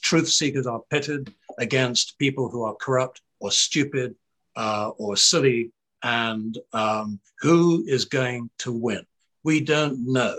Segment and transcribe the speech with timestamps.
[0.00, 4.14] truth seekers are pitted against people who are corrupt or stupid
[4.56, 5.72] uh, or silly,
[6.02, 9.04] and um, who is going to win?
[9.44, 10.38] We don't know.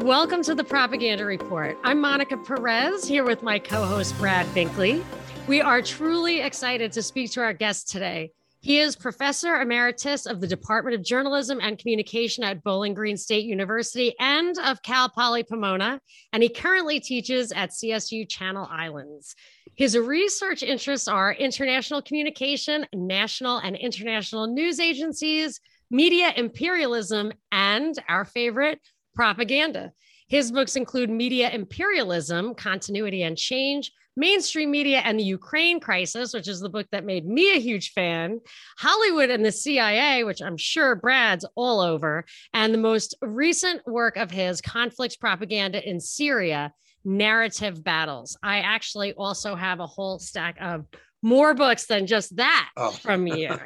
[0.00, 1.76] Welcome to the Propaganda Report.
[1.82, 5.04] I'm Monica Perez here with my co host, Brad Binkley.
[5.48, 8.30] We are truly excited to speak to our guest today.
[8.66, 13.44] He is professor emeritus of the Department of Journalism and Communication at Bowling Green State
[13.44, 16.00] University and of Cal Poly Pomona,
[16.32, 19.36] and he currently teaches at CSU Channel Islands.
[19.76, 28.24] His research interests are international communication, national and international news agencies, media imperialism, and our
[28.24, 28.80] favorite,
[29.14, 29.92] propaganda.
[30.26, 36.48] His books include Media Imperialism, Continuity and Change, mainstream media and the Ukraine crisis, which
[36.48, 38.40] is the book that made me a huge fan,
[38.78, 44.16] Hollywood and the CIA, which I'm sure Brad's all over, and the most recent work
[44.16, 46.72] of his, Conflicts Propaganda in Syria,
[47.04, 48.36] Narrative Battles.
[48.42, 50.86] I actually also have a whole stack of
[51.22, 52.90] more books than just that oh.
[52.90, 53.50] from you.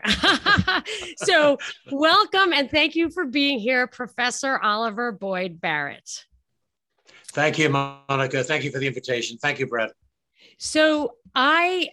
[1.16, 1.58] so,
[1.90, 6.24] welcome and thank you for being here, Professor Oliver Boyd Barrett.
[7.32, 8.42] Thank you, Monica.
[8.42, 9.38] Thank you for the invitation.
[9.38, 9.90] Thank you, Brad.
[10.62, 11.88] So I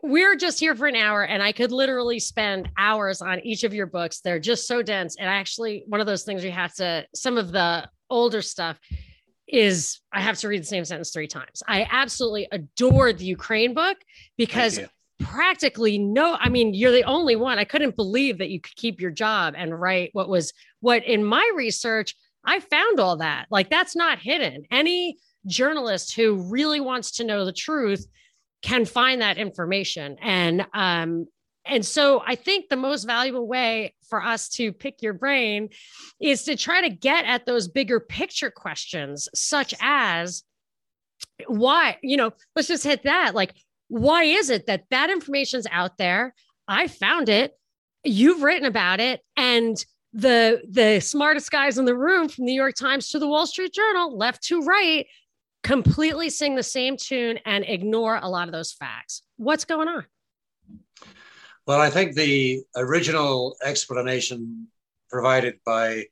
[0.00, 3.74] we're just here for an hour and I could literally spend hours on each of
[3.74, 4.20] your books.
[4.20, 5.16] They're just so dense.
[5.16, 8.78] And actually, one of those things you have to, some of the older stuff
[9.48, 11.64] is I have to read the same sentence three times.
[11.66, 13.96] I absolutely adored the Ukraine book
[14.36, 14.78] because
[15.18, 17.58] practically no, I mean, you're the only one.
[17.58, 21.24] I couldn't believe that you could keep your job and write what was what in
[21.24, 22.14] my research,
[22.44, 23.46] I found all that.
[23.50, 24.62] Like that's not hidden.
[24.70, 25.18] Any
[25.48, 28.06] journalist who really wants to know the truth
[28.62, 30.16] can find that information.
[30.20, 31.26] And um
[31.70, 35.68] and so i think the most valuable way for us to pick your brain
[36.18, 40.44] is to try to get at those bigger picture questions such as
[41.46, 43.34] why you know let's just hit that.
[43.34, 43.54] Like
[43.88, 46.34] why is it that that information's out there?
[46.66, 47.58] I found it.
[48.04, 49.22] You've written about it.
[49.36, 49.82] And
[50.12, 53.46] the the smartest guys in the room from the New York Times to the Wall
[53.46, 55.06] Street Journal, left to right,
[55.62, 59.22] completely sing the same tune and ignore a lot of those facts.
[59.36, 60.04] What's going on?
[61.66, 64.68] Well, I think the original explanation
[65.10, 66.06] provided by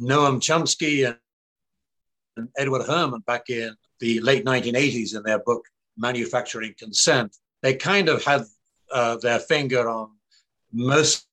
[0.00, 1.16] Noam Chomsky
[2.36, 5.64] and Edward Herman back in the late 1980s in their book
[5.96, 8.44] Manufacturing Consent, they kind of had
[8.92, 10.10] uh, their finger on
[10.72, 11.26] most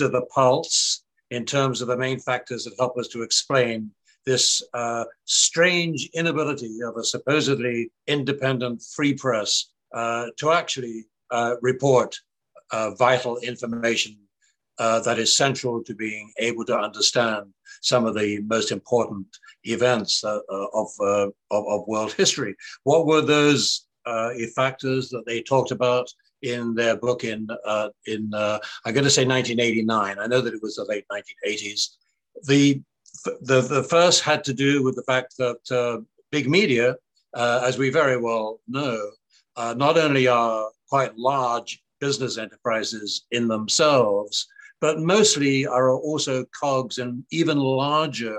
[0.00, 3.90] of the pulse in terms of the main factors that help us to explain
[4.26, 12.14] this uh, strange inability of a supposedly independent free press uh, to actually uh, report
[12.72, 14.16] uh, vital information
[14.78, 17.46] uh, that is central to being able to understand
[17.80, 19.26] some of the most important
[19.64, 22.54] events uh, of, of, of, world history.
[22.82, 23.86] What were those
[24.54, 26.12] factors that they talked about
[26.42, 27.48] in their book in,
[28.06, 30.18] in I'm going to say 1989.
[30.18, 31.88] I know that it was the late 1980s.
[32.42, 32.82] The
[33.24, 36.96] the, the first had to do with the fact that uh, big media,
[37.34, 39.10] uh, as we very well know,
[39.56, 44.46] uh, not only are quite large business enterprises in themselves,
[44.80, 48.38] but mostly are also cogs in even larger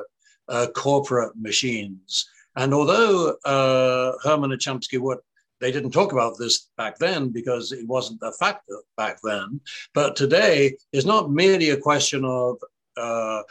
[0.49, 2.29] uh, corporate machines.
[2.55, 5.19] And although uh, Herman and Chomsky would
[5.59, 9.59] they didn't talk about this back then because it wasn't a factor back then.
[9.93, 12.57] But today is not merely a question of
[12.97, 13.41] uh,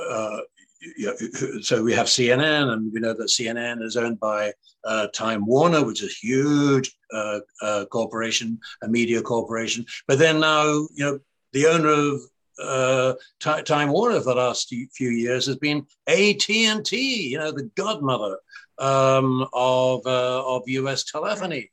[0.00, 0.38] uh,
[1.60, 4.52] so we have CNN, and we know that CNN is owned by
[4.84, 9.86] uh, Time Warner, which is a huge uh, uh, corporation, a media corporation.
[10.08, 11.18] But then now, you know,
[11.52, 12.20] the owner of
[12.60, 17.70] uh, T- Time Warner for the last few years has been AT&T, you know, the
[17.76, 18.38] godmother
[18.78, 21.04] um, of of U.S.
[21.04, 21.70] telephony.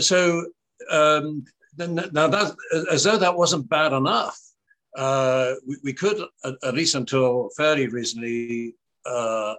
[0.00, 0.46] So
[0.90, 1.44] um,
[1.78, 2.54] now that,
[2.90, 4.38] as though that wasn't bad enough
[4.96, 8.74] uh, we, we, could, at least until fairly recently,
[9.06, 9.54] uh,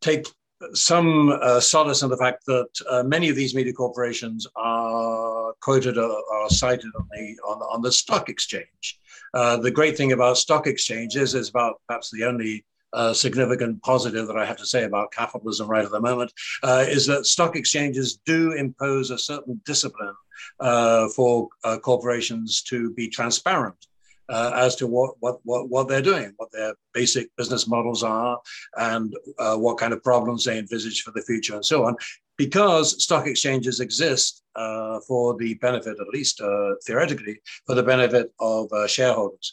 [0.00, 0.26] take
[0.74, 5.96] some uh, solace in the fact that uh, many of these media corporations are quoted
[5.96, 8.98] or cited on the, on, on the stock exchange.
[9.32, 14.26] Uh, the great thing about stock exchanges is about perhaps the only uh, significant positive
[14.26, 16.32] that I have to say about capitalism right at the moment
[16.62, 20.14] uh, is that stock exchanges do impose a certain discipline
[20.58, 21.48] uh, for
[21.82, 23.86] corporations to be transparent
[24.30, 28.38] uh, as to what, what, what, what they're doing, what their basic business models are,
[28.76, 31.96] and uh, what kind of problems they envisage for the future, and so on.
[32.36, 38.32] Because stock exchanges exist uh, for the benefit, at least uh, theoretically, for the benefit
[38.40, 39.52] of uh, shareholders.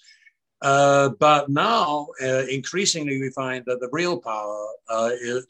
[0.62, 2.07] Uh, but now,
[2.50, 4.68] increasingly, we find that the real power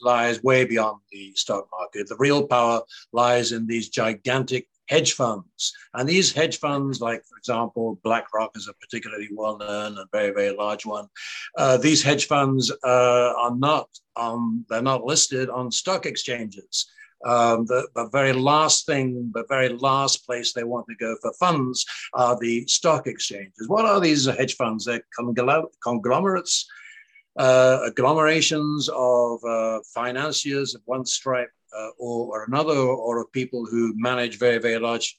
[0.02, 2.08] lies way beyond the stock market.
[2.08, 2.82] The real power
[3.12, 5.72] lies in these gigantic hedge funds.
[5.94, 10.30] And these hedge funds, like, for example, BlackRock is a particularly well known and very,
[10.30, 11.06] very large one.
[11.56, 16.86] Uh, these hedge funds uh, are not, um, they're not listed on stock exchanges.
[17.24, 21.32] Um, the, the, very last thing, the very last place they want to go for
[21.32, 23.66] funds are the stock exchanges.
[23.66, 24.84] What are these hedge funds?
[24.84, 26.68] They're conglomerates,
[27.36, 33.66] uh, agglomerations of uh, financiers of one stripe uh, or, or, another, or of people
[33.66, 35.18] who manage very, very large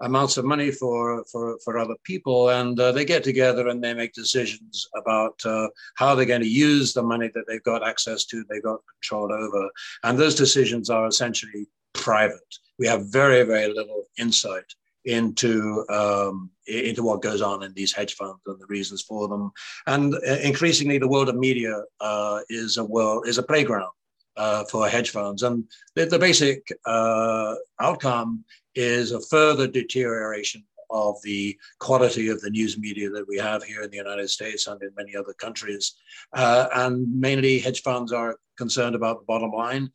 [0.00, 3.94] amounts of money for for, for other people and uh, they get together and they
[3.94, 8.24] make decisions about uh, how they're going to use the money that they've got access
[8.24, 9.68] to they've got control over.
[10.02, 12.40] And those decisions are essentially private.
[12.78, 14.74] We have very very little insight
[15.04, 19.52] into um, into what goes on in these hedge funds and the reasons for them.
[19.86, 23.92] And uh, increasingly the world of media uh, is a world is a playground
[24.36, 25.42] uh, for hedge funds.
[25.42, 25.64] And
[25.94, 28.44] the, the basic uh, outcome
[28.74, 33.82] is a further deterioration of the quality of the news media that we have here
[33.82, 35.94] in the United States and in many other countries.
[36.32, 39.90] Uh, and mainly hedge funds are concerned about the bottom line.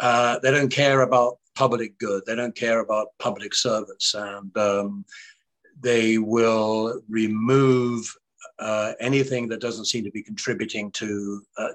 [0.00, 2.24] Uh, they don't care about public good.
[2.26, 4.14] They don't care about public service.
[4.16, 5.04] And um,
[5.80, 8.04] they will remove
[8.58, 11.68] uh, anything that doesn't seem to be contributing to uh,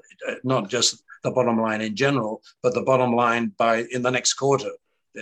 [0.43, 4.33] not just the bottom line in general, but the bottom line by in the next
[4.33, 4.71] quarter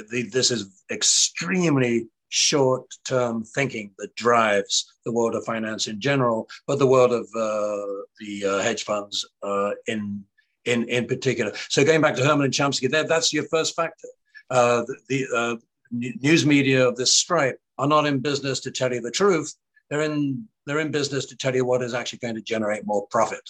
[0.09, 6.79] this is extremely short term thinking that drives the world of finance in general, but
[6.79, 10.23] the world of uh, the uh, hedge funds uh, in,
[10.65, 11.53] in, in particular.
[11.69, 14.07] So going back to Herman and Chomsky, that, that's your first factor.
[14.49, 15.55] Uh, the, the uh,
[15.91, 19.53] news media of this stripe are not in business to tell you the truth.
[19.89, 23.07] They're in, they're in business to tell you what is actually going to generate more
[23.07, 23.49] profit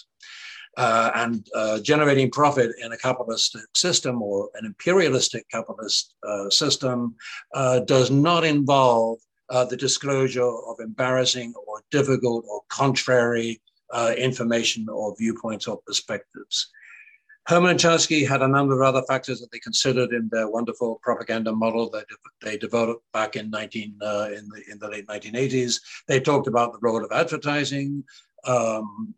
[0.76, 7.14] uh, and uh, generating profit in a capitalistic system or an imperialistic capitalist uh, system
[7.54, 9.18] uh, does not involve
[9.48, 13.60] uh, the disclosure of embarrassing or difficult or contrary
[13.92, 16.70] uh, information or viewpoints or perspectives.
[17.46, 20.98] Herman and Chomsky had a number of other factors that they considered in their wonderful
[21.00, 22.06] propaganda model that
[22.42, 25.76] they developed back in 19 in the in the late 1980s.
[26.08, 28.02] They talked about the role of advertising,
[28.44, 29.14] um,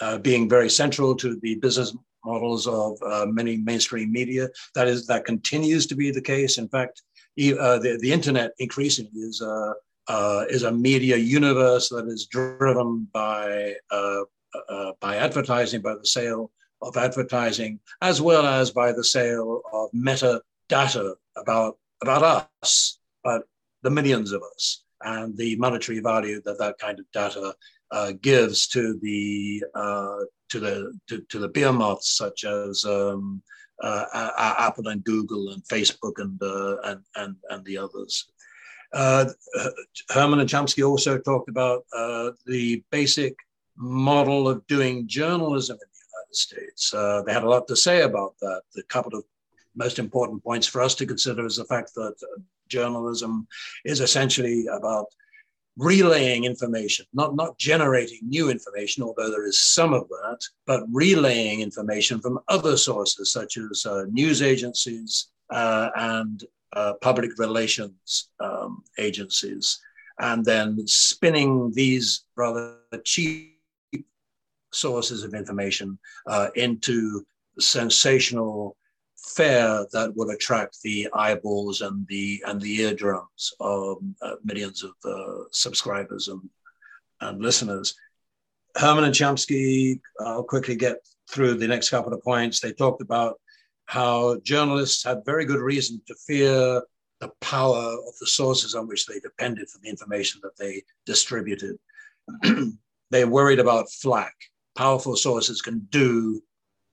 [0.00, 1.94] uh, being very central to the business
[2.24, 4.48] models of uh, many mainstream media.
[4.74, 6.58] That is that continues to be the case.
[6.58, 7.02] In fact,
[7.38, 9.74] uh, the, the internet increasingly is a
[10.08, 14.22] uh, is a media universe that is driven by uh,
[15.00, 16.50] by advertising, by the sale
[16.82, 23.42] of advertising, as well as by the sale of metadata about about us, but
[23.82, 27.54] the millions of us, and the monetary value that that kind of data
[27.90, 30.18] uh, gives to the uh,
[30.48, 33.42] to the to, to, the behemoths such as um,
[33.82, 34.04] uh,
[34.58, 38.26] Apple and Google and Facebook and uh, and, and and the others.
[38.92, 39.26] Uh,
[40.10, 41.84] Herman and Chomsky also talked about
[42.46, 43.36] the basic
[43.76, 46.90] model of doing journalism in the United States.
[47.26, 48.62] they had a lot to say about that.
[48.74, 49.24] The couple of
[49.74, 52.14] most important points for us to consider is the fact that
[52.68, 53.46] journalism
[53.84, 55.06] is essentially about
[55.76, 61.60] relaying information, not, not generating new information, although there is some of that, but relaying
[61.60, 68.82] information from other sources such as uh, news agencies uh, and uh, public relations um,
[68.98, 69.80] agencies,
[70.18, 73.58] and then spinning these rather cheap
[74.72, 77.24] sources of information uh, into
[77.58, 78.76] sensational
[79.26, 84.92] fare that would attract the eyeballs and the and the eardrums of uh, millions of
[85.04, 86.40] uh, subscribers and,
[87.20, 87.94] and listeners.
[88.76, 90.96] Herman and Chomsky, I'll quickly get
[91.30, 92.60] through the next couple of points.
[92.60, 93.40] They talked about
[93.86, 96.82] how journalists had very good reason to fear
[97.20, 101.76] the power of the sources on which they depended for the information that they distributed.
[103.10, 104.34] they worried about flack.
[104.76, 106.42] Powerful sources can do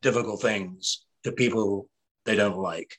[0.02, 1.90] difficult things to people
[2.25, 2.98] they don't like.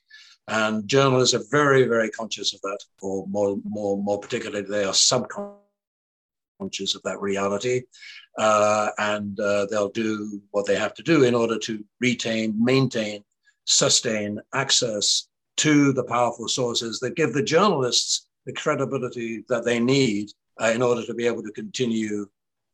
[0.49, 4.93] And journalists are very, very conscious of that, or more, more, more particularly, they are
[4.93, 5.54] subconscious
[6.95, 7.83] of that reality.
[8.37, 13.25] Uh, and uh, they'll do what they have to do in order to retain, maintain,
[13.64, 20.31] sustain access to the powerful sources that give the journalists the credibility that they need
[20.61, 22.26] uh, in order to be able to continue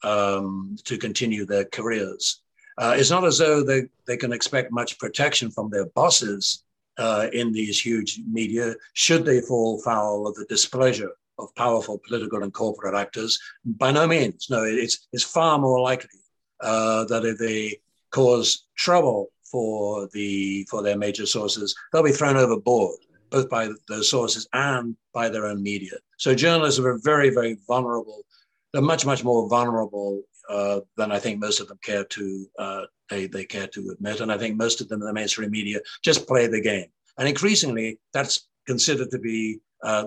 [0.02, 2.42] um, to continue their careers.
[2.80, 6.64] Uh, it's not as though they, they can expect much protection from their bosses
[6.96, 12.42] uh, in these huge media should they fall foul of the displeasure of powerful political
[12.42, 13.38] and corporate actors.
[13.66, 14.49] By no means.
[14.49, 16.20] No, it's, it's far more likely
[16.62, 22.38] uh, that if they cause trouble for the for their major sources, they'll be thrown
[22.38, 25.96] overboard, both by those sources and by their own media.
[26.16, 28.25] So journalists are very, very vulnerable.
[28.72, 32.83] They're much, much more vulnerable uh, than I think most of them care to uh,
[33.09, 34.21] they, they care to admit.
[34.21, 36.87] And I think most of them in the mainstream media just play the game.
[37.19, 40.04] And increasingly, that's considered to be uh,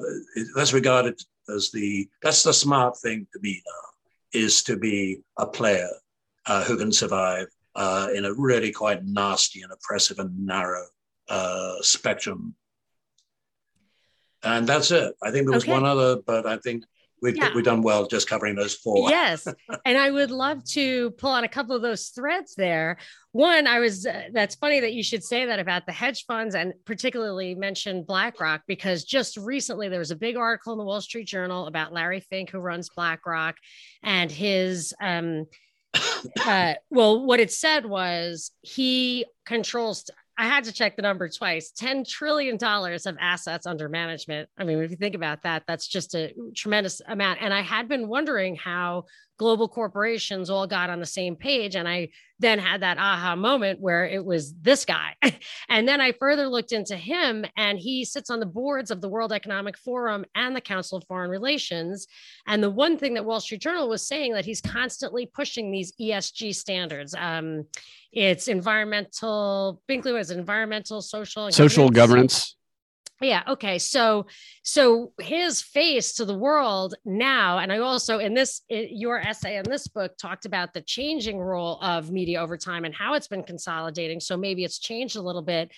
[0.56, 1.20] that's regarded
[1.54, 5.90] as the that's the smart thing to be now is to be a player
[6.46, 10.86] uh, who can survive uh, in a really quite nasty and oppressive and narrow
[11.30, 12.56] uh, spectrum.
[14.44, 15.16] And that's it.
[15.24, 15.72] I think there was okay.
[15.72, 16.84] one other, but I think
[17.24, 17.50] we've, yeah.
[17.56, 19.10] we've done well just covering those four.
[19.10, 19.48] Yes.
[19.86, 22.98] and I would love to pull on a couple of those threads there.
[23.32, 26.54] One, I was, uh, that's funny that you should say that about the hedge funds
[26.54, 31.02] and particularly mention BlackRock, because just recently there was a big article in the Wall
[31.02, 33.56] Street Journal about Larry Fink, who runs BlackRock,
[34.04, 35.46] and his, um,
[36.46, 40.10] uh, well, what it said was he controls.
[40.38, 41.72] I had to check the number twice.
[41.72, 44.50] Ten trillion dollars of assets under management.
[44.58, 47.42] I mean, if you think about that, that's just a tremendous amount.
[47.42, 49.06] And I had been wondering how
[49.38, 51.76] global corporations all got on the same page.
[51.76, 52.10] And I
[52.40, 55.16] then had that aha moment where it was this guy.
[55.70, 59.10] and then I further looked into him, and he sits on the boards of the
[59.10, 62.08] World Economic Forum and the Council of Foreign Relations.
[62.48, 65.94] And the one thing that Wall Street Journal was saying that he's constantly pushing these
[66.00, 67.16] ESG standards.
[67.18, 67.66] Um,
[68.12, 72.56] it's environmental, Binkley was environmental, social, social governance
[73.22, 74.26] yeah okay so
[74.64, 79.64] so his face to the world now and i also in this your essay in
[79.70, 83.44] this book talked about the changing role of media over time and how it's been
[83.44, 85.72] consolidating so maybe it's changed a little bit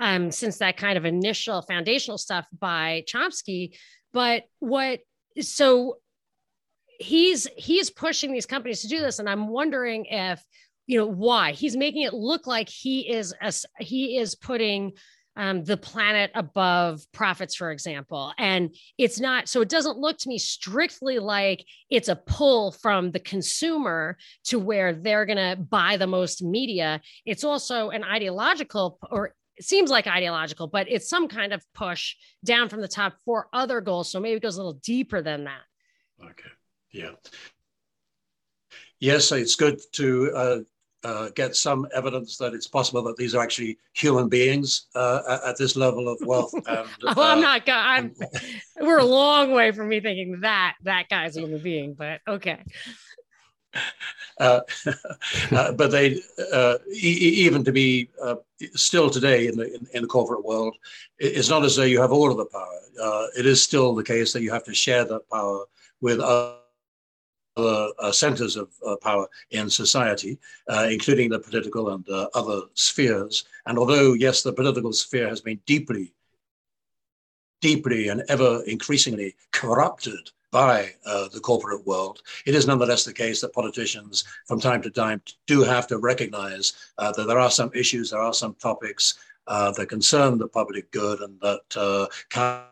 [0.00, 3.76] um, since that kind of initial foundational stuff by chomsky
[4.12, 5.00] but what
[5.40, 5.98] so
[6.98, 10.44] he's he's pushing these companies to do this and i'm wondering if
[10.90, 11.52] you know why?
[11.52, 14.94] He's making it look like he is a, he is putting
[15.40, 18.34] um, the planet above profits, for example.
[18.36, 23.10] And it's not, so it doesn't look to me strictly like it's a pull from
[23.10, 27.00] the consumer to where they're going to buy the most media.
[27.24, 32.16] It's also an ideological, or it seems like ideological, but it's some kind of push
[32.44, 34.12] down from the top for other goals.
[34.12, 35.62] So maybe it goes a little deeper than that.
[36.22, 36.50] Okay.
[36.92, 37.12] Yeah.
[38.98, 40.58] Yes, it's good to uh,
[41.04, 45.56] uh, get some evidence that it's possible that these are actually human beings uh, at
[45.56, 46.52] this level of wealth.
[46.66, 47.62] And, oh, I'm uh, not.
[47.66, 48.14] I'm.
[48.80, 52.62] we're a long way from me thinking that that guy's a human being, but okay.
[54.38, 54.60] Uh,
[55.52, 56.20] uh, but they
[56.52, 58.08] uh, e- even to be
[58.74, 60.76] still today in the in, in, the corporate world,
[61.18, 63.30] it's not as though you have all of the power.
[63.38, 65.64] it is still the case that you have to share that power
[66.00, 66.20] with
[67.60, 70.38] other uh, centers of uh, power in society,
[70.68, 73.44] uh, including the political and uh, other spheres.
[73.66, 76.12] And although, yes, the political sphere has been deeply,
[77.60, 83.40] deeply and ever increasingly corrupted by uh, the corporate world, it is nonetheless the case
[83.40, 87.70] that politicians from time to time do have to recognize uh, that there are some
[87.74, 89.18] issues, there are some topics
[89.76, 92.69] that concern the public good and that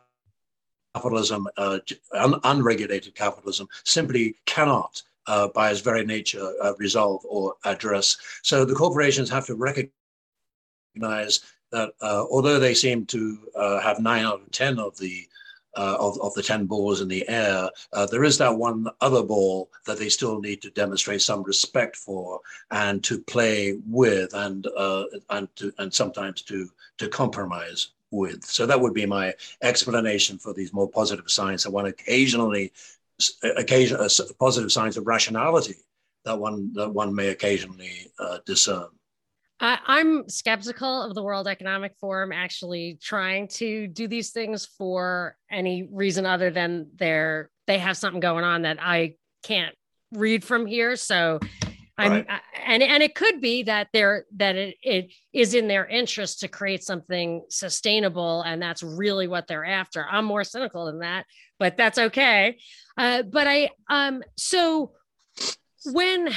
[0.99, 1.79] capitalism, uh,
[2.13, 8.17] un- unregulated capitalism, simply cannot, uh, by its very nature, uh, resolve or address.
[8.43, 9.93] So the corporations have to recognize
[11.71, 15.27] that uh, although they seem to uh, have nine out of 10 of the
[15.77, 17.69] uh, of, of the 10 balls in the air,
[18.11, 22.41] there is that one other ball that they still need to demonstrate some respect for
[22.73, 24.67] and to play with and,
[25.31, 28.45] and, to, and sometimes to, to compromise with.
[28.45, 32.73] So that would be my explanation for these more positive signs that one occasionally,
[33.43, 35.75] occasion, uh, positive signs of rationality
[36.25, 38.89] that one that one may occasionally uh, discern.
[39.61, 45.89] I'm skeptical of the World Economic Forum actually trying to do these things for any
[45.91, 49.75] reason other than they're they have something going on that I can't
[50.13, 50.95] read from here.
[50.95, 51.41] So
[51.99, 52.27] Right.
[52.65, 56.49] and and it could be that they're that it, it is in their interest to
[56.49, 60.07] create something sustainable, and that's really what they're after.
[60.09, 61.27] I'm more cynical than that,
[61.59, 62.59] but that's okay.
[62.97, 64.93] Uh, but I um so
[65.87, 66.29] when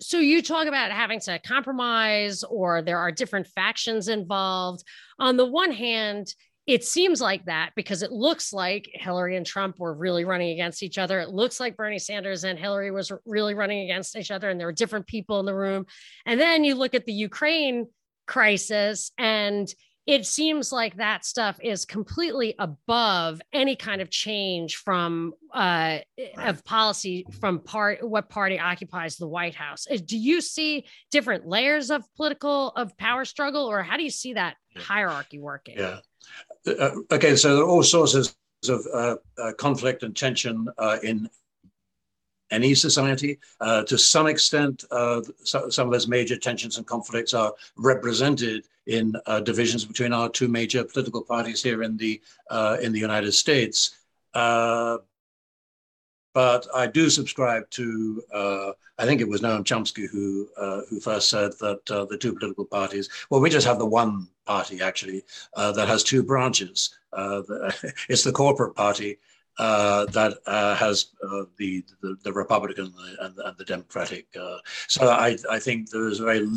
[0.00, 4.84] so you talk about having to compromise or there are different factions involved
[5.18, 6.32] on the one hand
[6.68, 10.82] it seems like that because it looks like Hillary and Trump were really running against
[10.82, 11.18] each other.
[11.18, 14.66] It looks like Bernie Sanders and Hillary was really running against each other, and there
[14.66, 15.86] were different people in the room.
[16.26, 17.86] And then you look at the Ukraine
[18.26, 19.66] crisis, and
[20.06, 26.00] it seems like that stuff is completely above any kind of change from uh,
[26.36, 29.86] of policy from part what party occupies the White House.
[29.90, 34.10] Uh, do you see different layers of political of power struggle, or how do you
[34.10, 35.78] see that hierarchy working?
[35.78, 36.00] Yeah.
[36.68, 38.36] Uh, uh, okay, so there are all sources
[38.68, 40.68] of uh, uh, conflict and tension
[41.02, 41.28] in
[42.50, 43.38] any society.
[43.60, 48.64] Uh, to some extent, uh, so, some of those major tensions and conflicts are represented
[48.86, 52.20] in uh, divisions between our two major political parties here in the
[52.50, 53.96] uh, in the United States.
[56.34, 58.22] Uh, but I do subscribe to.
[58.32, 60.48] Uh, I think it was Noam Chomsky who
[60.88, 63.08] who first said that the two political parties.
[63.30, 65.24] Well, we just have the one party actually
[65.56, 66.98] that has two branches.
[67.12, 69.18] The, it's the corporate party,
[69.58, 74.26] uh, that uh, has uh, the, the, the Republican and, and the Democratic.
[74.40, 76.48] Uh, so I I think there is a very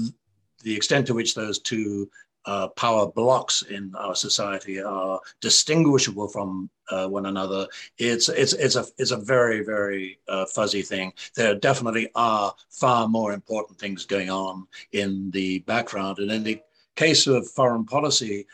[0.63, 2.09] the extent to which those two
[2.45, 7.67] uh, power blocks in our society are distinguishable from uh, one another.
[7.97, 10.19] It's it's it's a it's a very very
[10.49, 11.13] fuzzy thing.
[11.35, 16.61] There definitely are far more important things going on in the background, and in the
[16.95, 18.45] case of foreign policy,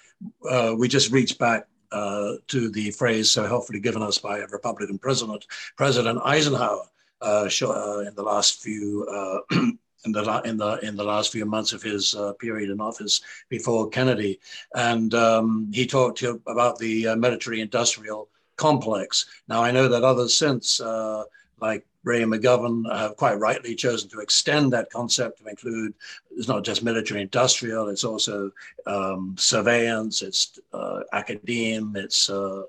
[0.77, 4.98] we just reach back uh, to the phrase so helpfully given us by a Republican
[4.98, 6.84] president, President Eisenhower,
[7.22, 9.56] uh, uh in the last few uh,
[10.06, 13.22] in the in the in the last few months of his uh, period in office
[13.50, 14.39] before Kennedy,
[14.75, 19.25] and um, he talked about the military industrial complex.
[19.48, 20.80] Now I know that others since,
[21.60, 25.94] like Ray McGovern have quite rightly chosen to extend that concept to include
[26.32, 28.50] it's not just military industrial, it's also
[28.86, 32.63] um, surveillance, it's uh, academe, it's uh,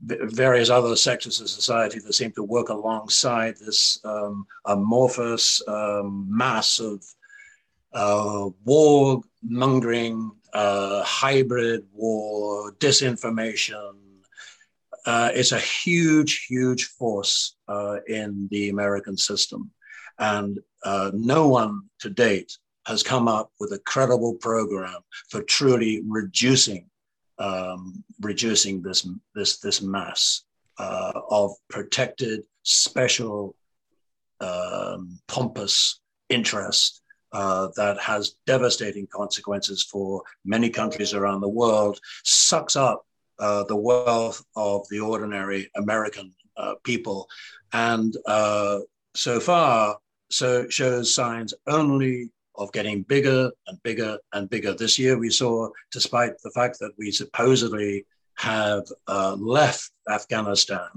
[0.00, 6.78] various other sectors of society that seem to work alongside this um, amorphous um, mass
[6.78, 7.02] of
[7.94, 13.94] uh, war mongering, uh, hybrid war, disinformation,
[15.06, 19.70] uh, it's a huge, huge force uh, in the American system.
[20.18, 24.98] And uh, no one to date has come up with a credible program
[25.30, 26.90] for truly reducing
[27.38, 30.44] um, reducing this this this mass
[30.78, 33.54] uh, of protected, special,
[34.40, 42.76] um, pompous interest uh, that has devastating consequences for many countries around the world, sucks
[42.76, 43.06] up
[43.38, 47.28] uh, the wealth of the ordinary American uh, people.
[47.72, 48.80] And uh,
[49.14, 49.98] so far,
[50.30, 54.74] so shows signs only of getting bigger and bigger and bigger.
[54.74, 60.88] This year, we saw, despite the fact that we supposedly have uh, left Afghanistan,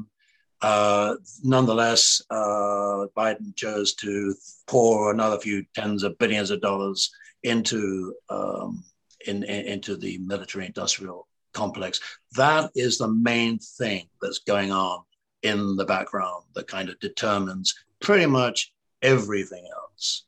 [0.62, 4.36] uh, nonetheless, uh, Biden chose to
[4.68, 7.10] pour another few tens of billions of dollars
[7.44, 8.84] into um,
[9.26, 12.00] in, in, into the military-industrial complex.
[12.36, 15.04] That is the main thing that's going on
[15.44, 20.26] in the background that kind of determines pretty much everything else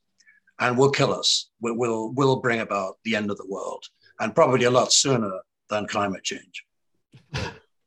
[0.61, 3.83] and will kill us, will, will, will bring about the end of the world
[4.19, 6.65] and probably a lot sooner than climate change.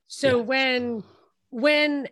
[0.08, 0.42] So yeah.
[0.42, 1.04] when,
[1.50, 2.08] when,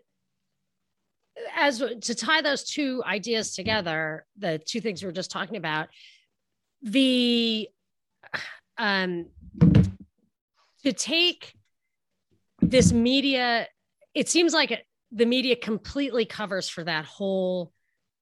[1.57, 5.89] as to tie those two ideas together, the two things we were just talking about,
[6.83, 7.69] the
[8.79, 9.27] um,
[10.85, 11.55] to take
[12.61, 13.67] this media,
[14.15, 17.73] it seems like it, the media completely covers for that whole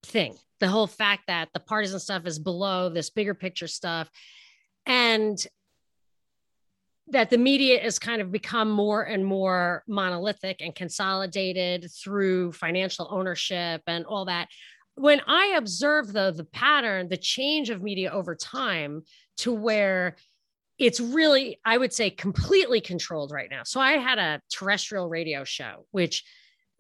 [0.03, 0.37] thing.
[0.61, 4.11] The whole fact that the partisan stuff is below this bigger picture stuff.
[4.87, 5.45] And
[7.09, 13.09] that the media has kind of become more and more monolithic and consolidated through financial
[13.11, 14.49] ownership and all that.
[14.95, 19.03] When I observe, though, the pattern, the change of media over time
[19.39, 20.17] to where
[20.79, 23.63] it's really, I would say, completely controlled right now.
[23.65, 26.25] So I had a terrestrial radio show, which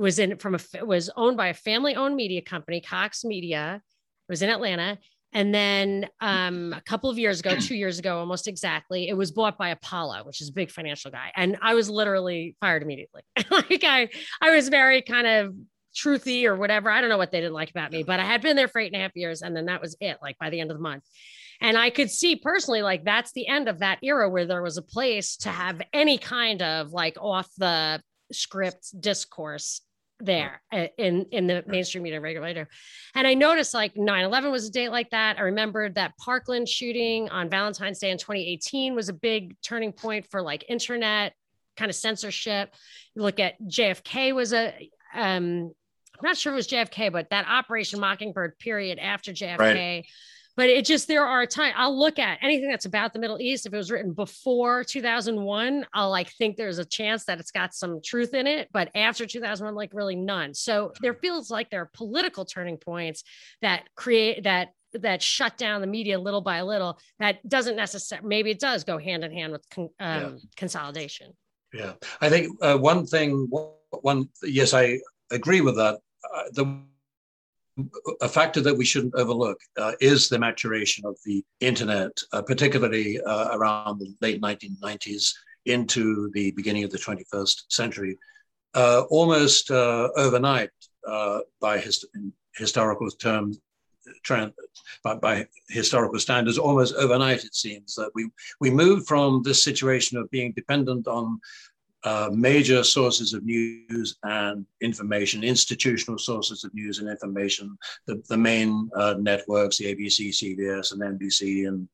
[0.01, 3.83] was in from a was owned by a family-owned media company, Cox Media.
[4.29, 4.99] It was in Atlanta.
[5.33, 9.31] And then um, a couple of years ago, two years ago, almost exactly, it was
[9.31, 11.31] bought by Apollo, which is a big financial guy.
[11.37, 13.23] And I was literally fired immediately.
[13.51, 14.09] like I,
[14.41, 15.55] I was very kind of
[15.95, 16.91] truthy or whatever.
[16.91, 18.81] I don't know what they didn't like about me, but I had been there for
[18.81, 19.43] eight and a half years.
[19.43, 21.05] And then that was it, like by the end of the month.
[21.61, 24.79] And I could see personally, like, that's the end of that era where there was
[24.79, 29.83] a place to have any kind of like off the script discourse
[30.21, 32.69] there uh, in in the mainstream media regulator.
[33.15, 35.39] And i noticed like 9-11 was a date like that.
[35.39, 40.27] I remembered that parkland shooting on valentine's day in 2018 was a big turning point
[40.31, 41.35] for like internet
[41.77, 42.75] kind of censorship.
[43.15, 45.73] You look at jfk was a um
[46.19, 50.07] i'm not sure it was jfk but that operation mockingbird period after jfk right
[50.61, 53.64] but it just there are times I'll look at anything that's about the Middle East.
[53.64, 57.73] If it was written before 2001, I'll like think there's a chance that it's got
[57.73, 58.68] some truth in it.
[58.70, 60.53] But after 2001, like really none.
[60.53, 63.25] So there feels like there are political turning points
[63.62, 66.99] that create that that shut down the media little by little.
[67.20, 70.31] That doesn't necessarily maybe it does go hand in hand with con, um, yeah.
[70.57, 71.33] consolidation.
[71.73, 73.49] Yeah, I think uh, one thing.
[74.03, 74.99] One yes, I
[75.31, 76.01] agree with that.
[76.35, 76.83] Uh, the
[78.21, 83.21] a factor that we shouldn't overlook uh, is the maturation of the internet, uh, particularly
[83.21, 85.33] uh, around the late 1990s
[85.66, 88.19] into the beginning of the 21st century.
[88.75, 90.71] Uh, almost uh, overnight,
[91.07, 92.05] uh, by his,
[92.55, 93.59] historical terms,
[95.05, 98.29] by, by, historical standards, almost overnight, it seems that we
[98.61, 101.40] we moved from this situation of being dependent on
[102.05, 108.37] uh, major sources of news and information, institutional sources of news and information, the, the
[108.37, 111.89] main uh, networks, the ABC, CBS, and NBC, and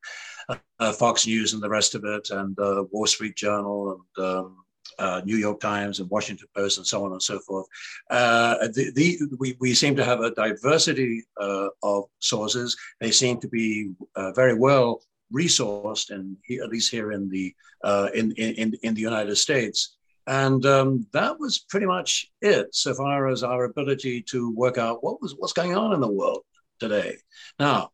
[0.78, 4.56] uh, Fox News, and the rest of it, and uh, Wall Street Journal, and um,
[4.98, 7.66] uh, New York Times, and Washington Post, and so on and so forth.
[8.08, 12.76] Uh, the, the, we, we seem to have a diversity of sources.
[13.00, 13.90] They seem to be
[14.34, 15.00] very well
[15.32, 19.96] resourced, and at least here in the uh, in, in in the United States.
[20.26, 25.04] And um, that was pretty much it, so far as our ability to work out
[25.04, 26.42] what was what's going on in the world
[26.80, 27.16] today.
[27.60, 27.90] Now,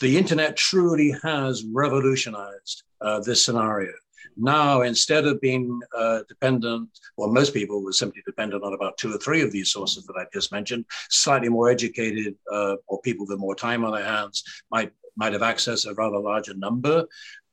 [0.00, 3.92] the internet truly has revolutionized uh, this scenario.
[4.36, 9.14] Now, instead of being uh, dependent, well, most people were simply dependent on about two
[9.14, 10.84] or three of these sources that I just mentioned.
[11.10, 15.42] Slightly more educated uh, or people with more time on their hands might might have
[15.42, 17.06] access to a rather larger number.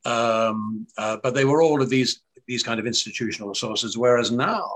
[0.06, 3.98] Um, uh, but they were all of these these kind of institutional sources.
[3.98, 4.72] Whereas now,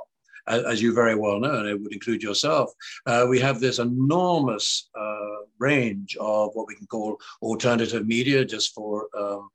[0.48, 2.72] as you very well know, and it would include yourself,
[3.06, 8.74] uh, we have this enormous uh, range of what we can call alternative media, just
[8.74, 9.50] for um,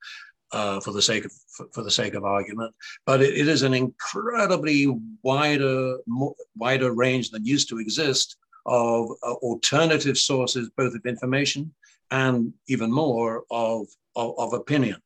[0.52, 2.74] uh, for the sake of for, for, the sake of argument.
[3.04, 4.86] But it, it is an incredibly
[5.22, 11.72] wider more, wider range than used to exist of uh, alternative sources, both of information
[12.10, 15.00] and even more of, of, of opinion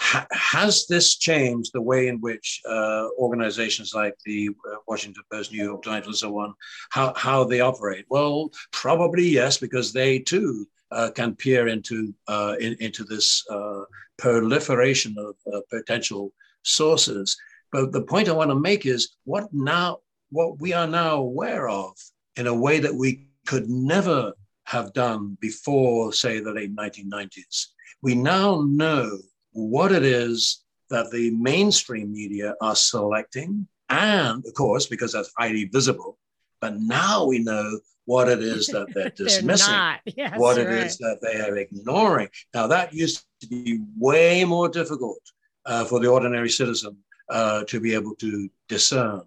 [0.00, 5.64] has this changed the way in which uh, organizations like the uh, Washington Post, New
[5.64, 6.54] York Times, and so on,
[6.90, 8.04] how, how they operate?
[8.08, 13.82] Well, probably yes, because they too uh, can peer into uh, in, into this uh,
[14.16, 17.36] proliferation of potential sources.
[17.72, 19.98] But the point I want to make is what now,
[20.30, 21.96] what we are now aware of
[22.36, 24.32] in a way that we could never
[24.68, 27.68] have done before, say, the late 1990s.
[28.02, 29.18] We now know
[29.52, 33.66] what it is that the mainstream media are selecting.
[33.88, 36.18] And of course, because that's highly visible,
[36.60, 40.84] but now we know what it is that they're dismissing, they're yes, what it right.
[40.84, 42.28] is that they are ignoring.
[42.52, 45.22] Now, that used to be way more difficult
[45.64, 46.98] uh, for the ordinary citizen
[47.30, 49.22] uh, to be able to discern.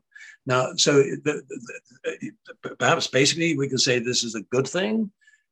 [0.46, 1.42] Now, so the,
[2.04, 2.32] the,
[2.64, 5.12] the, perhaps basically we can say this is a good thing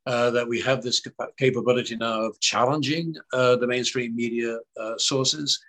[0.09, 1.03] uh, that we have this
[1.37, 5.59] capability now of challenging uh, the mainstream media uh, sources.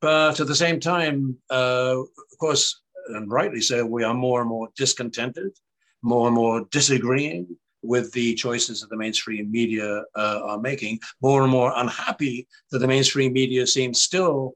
[0.00, 4.48] But at the same time, uh, of course, and rightly so, we are more and
[4.48, 5.58] more discontented,
[6.02, 7.48] more and more disagreeing
[7.82, 12.78] with the choices that the mainstream media uh, are making, more and more unhappy that
[12.78, 14.54] the mainstream media seems still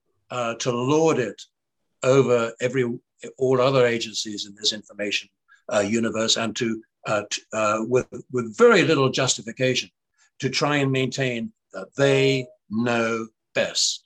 [0.58, 1.40] to lord it
[2.02, 2.84] over every
[3.38, 5.28] all other agencies in this information
[5.84, 9.90] universe and to with, with very little justification
[10.40, 14.02] to try and maintain that they know best.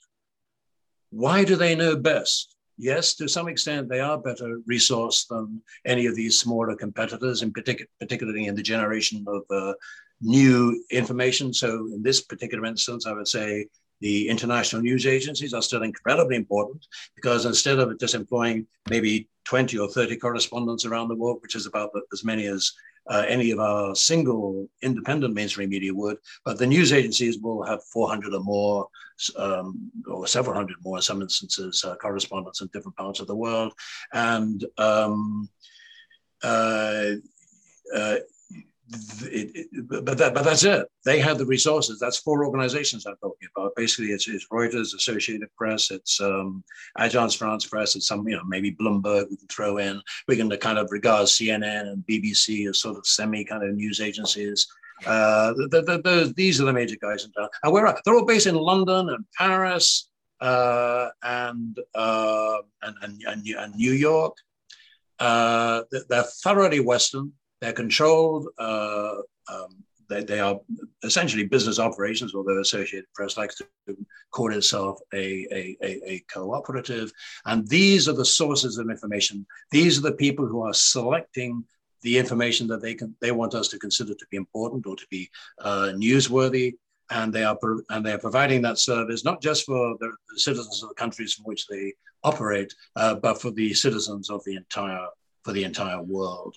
[1.11, 2.55] Why do they know best?
[2.77, 7.51] Yes, to some extent, they are better resourced than any of these smaller competitors, in
[7.51, 9.73] particular, particularly in the generation of uh,
[10.21, 11.53] new information.
[11.53, 13.67] So, in this particular instance, I would say
[14.01, 16.85] the international news agencies are still incredibly important
[17.15, 21.65] because instead of just employing maybe 20 or 30 correspondents around the world, which is
[21.65, 22.71] about as many as
[23.09, 27.83] uh, any of our single independent mainstream media would, but the news agencies will have
[27.85, 28.87] 400 or more,
[29.37, 33.35] um, or several hundred more in some instances, uh, correspondents in different parts of the
[33.35, 33.73] world.
[34.13, 35.49] And um,
[36.43, 37.15] uh,
[37.95, 38.15] uh
[39.21, 40.87] it, it, but that, but that's it.
[41.05, 41.99] They have the resources.
[41.99, 43.75] That's four organizations I'm talking about.
[43.75, 46.63] Basically, it's, it's Reuters, Associated Press, it's um,
[46.97, 50.01] Agence France Presse, it's some you know maybe Bloomberg we can throw in.
[50.27, 54.01] We can kind of regard CNN and BBC as sort of semi kind of news
[54.01, 54.67] agencies.
[55.05, 58.25] Uh, the, the, the, these are the major guys in town, and we're they're all
[58.25, 60.09] based in London and Paris
[60.41, 64.35] uh, and, uh, and, and, and and New York.
[65.19, 69.15] Uh, they're thoroughly Western they're controlled uh,
[69.51, 70.59] um, they, they are
[71.03, 73.97] essentially business operations, although Associated Press likes to
[74.31, 77.11] call itself a, a, a, a, cooperative.
[77.45, 79.45] And these are the sources of information.
[79.71, 81.63] These are the people who are selecting
[82.01, 85.05] the information that they can they want us to consider to be important or to
[85.09, 85.29] be
[85.61, 86.73] uh, newsworthy.
[87.11, 87.57] And they are
[87.89, 91.45] and they are providing that service not just for the, citizens of the countries from
[91.45, 91.93] which they
[92.23, 95.07] operate, uh, but for the citizens of the entire
[95.43, 96.55] for the entire world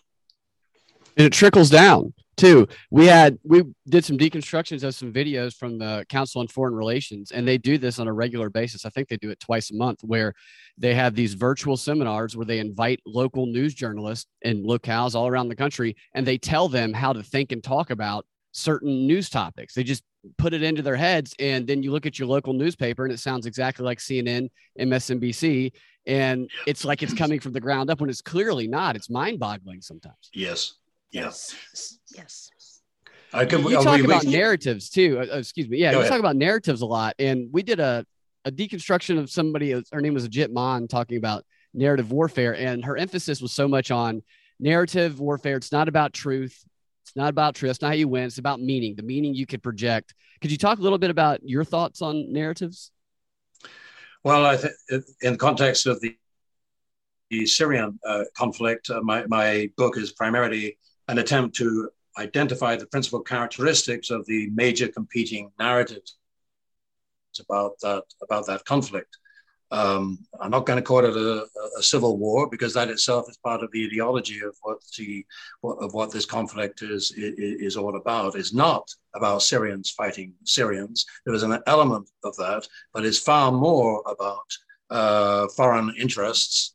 [1.16, 2.66] and it trickles down too.
[2.90, 7.30] We had we did some deconstructions of some videos from the Council on Foreign Relations,
[7.30, 8.86] and they do this on a regular basis.
[8.86, 10.32] I think they do it twice a month, where
[10.78, 15.48] they have these virtual seminars where they invite local news journalists and locales all around
[15.48, 19.74] the country, and they tell them how to think and talk about certain news topics.
[19.74, 20.02] They just
[20.38, 23.18] put it into their heads, and then you look at your local newspaper, and it
[23.18, 24.48] sounds exactly like CNN,
[24.78, 25.72] MSNBC,
[26.06, 28.96] and it's like it's coming from the ground up when it's clearly not.
[28.96, 30.30] It's mind-boggling sometimes.
[30.34, 30.74] Yes.
[31.12, 31.54] Yes.
[32.16, 32.50] Yes.
[33.34, 35.18] I can, you talk about narratives too.
[35.18, 35.78] Uh, uh, excuse me.
[35.78, 36.10] Yeah, Go you ahead.
[36.10, 38.04] talk about narratives a lot, and we did a
[38.44, 39.70] a deconstruction of somebody.
[39.70, 43.90] Her name was Ajit Maan, talking about narrative warfare, and her emphasis was so much
[43.90, 44.22] on
[44.58, 45.56] narrative warfare.
[45.56, 46.62] It's not about truth.
[47.04, 47.70] It's not about truth.
[47.70, 48.24] It's not how you win.
[48.24, 48.96] It's about meaning.
[48.96, 50.14] The meaning you could project.
[50.40, 52.90] Could you talk a little bit about your thoughts on narratives?
[54.24, 54.74] Well, I think
[55.22, 56.16] in the context of the,
[57.30, 60.78] the Syrian uh, conflict, uh, my my book is primarily
[61.12, 66.16] an attempt to identify the principal characteristics of the major competing narratives
[67.40, 69.18] about that about that conflict.
[69.70, 71.46] Um, I'm not going to call it a,
[71.78, 75.24] a, civil war because that itself is part of the ideology of what the
[75.64, 78.36] of what this conflict is, is, all about.
[78.36, 81.06] Is not about Syrians fighting Syrians.
[81.24, 84.48] There is an element of that, but it's far more about
[84.90, 86.74] uh, foreign interests,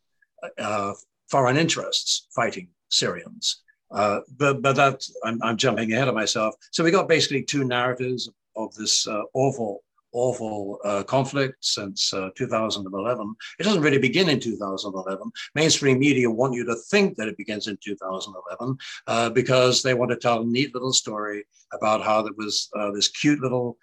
[0.58, 0.94] uh,
[1.30, 3.64] foreign interests fighting Syrians.
[3.92, 6.56] Uh, but but that I'm, I'm, jumping ahead of myself.
[6.72, 12.30] So we got basically two narratives of this uh, awful awful uh, conflict since uh,
[12.36, 13.36] 2011.
[13.60, 15.32] It doesn't really begin in 2011.
[15.54, 20.10] Mainstream media want you to think that it begins in 2011 uh, because they want
[20.12, 23.78] to tell a neat little story about how there was uh, this cute little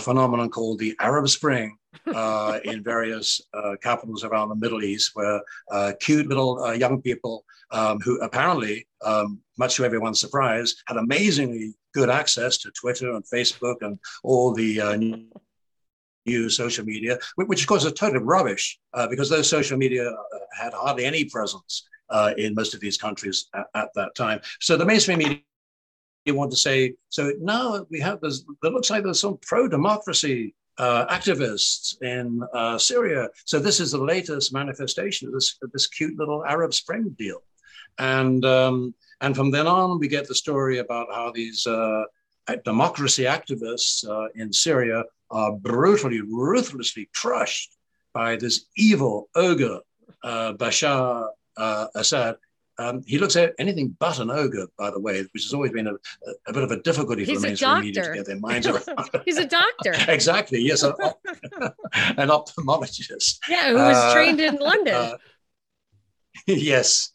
[0.00, 1.76] phenomenon called the Arab Spring
[2.64, 3.40] in various
[3.82, 5.40] capitals around the Middle East, where
[6.00, 12.08] cute little young people um, who apparently, um, much to everyone's surprise, had amazingly good
[12.08, 14.96] access to Twitter and Facebook and all the uh,
[16.26, 20.38] new social media, which of course is total rubbish uh, because those social media uh,
[20.52, 24.40] had hardly any presence uh, in most of these countries at, at, that time.
[24.60, 25.40] So the mainstream media
[26.24, 30.54] you want to say, so now we have this, it looks like there's some pro-democracy
[30.78, 33.28] uh, activists in uh, Syria.
[33.44, 37.42] So this is the latest manifestation of this, of this cute little Arab Spring deal.
[37.98, 42.04] And, um, and from then on, we get the story about how these uh,
[42.64, 47.76] democracy activists uh, in Syria are brutally, ruthlessly crushed
[48.12, 49.80] by this evil ogre,
[50.22, 52.36] uh, Bashar uh, Assad.
[52.78, 55.86] Um, he looks at anything but an ogre, by the way, which has always been
[55.86, 55.94] a,
[56.48, 59.10] a bit of a difficulty He's for the mainstream media to get their minds around.
[59.24, 59.94] He's a doctor.
[60.08, 60.60] exactly.
[60.60, 60.94] Yes, an,
[62.16, 63.38] an ophthalmologist.
[63.48, 64.94] Yeah, who was uh, trained in London.
[64.94, 65.16] Uh,
[66.46, 67.12] yes.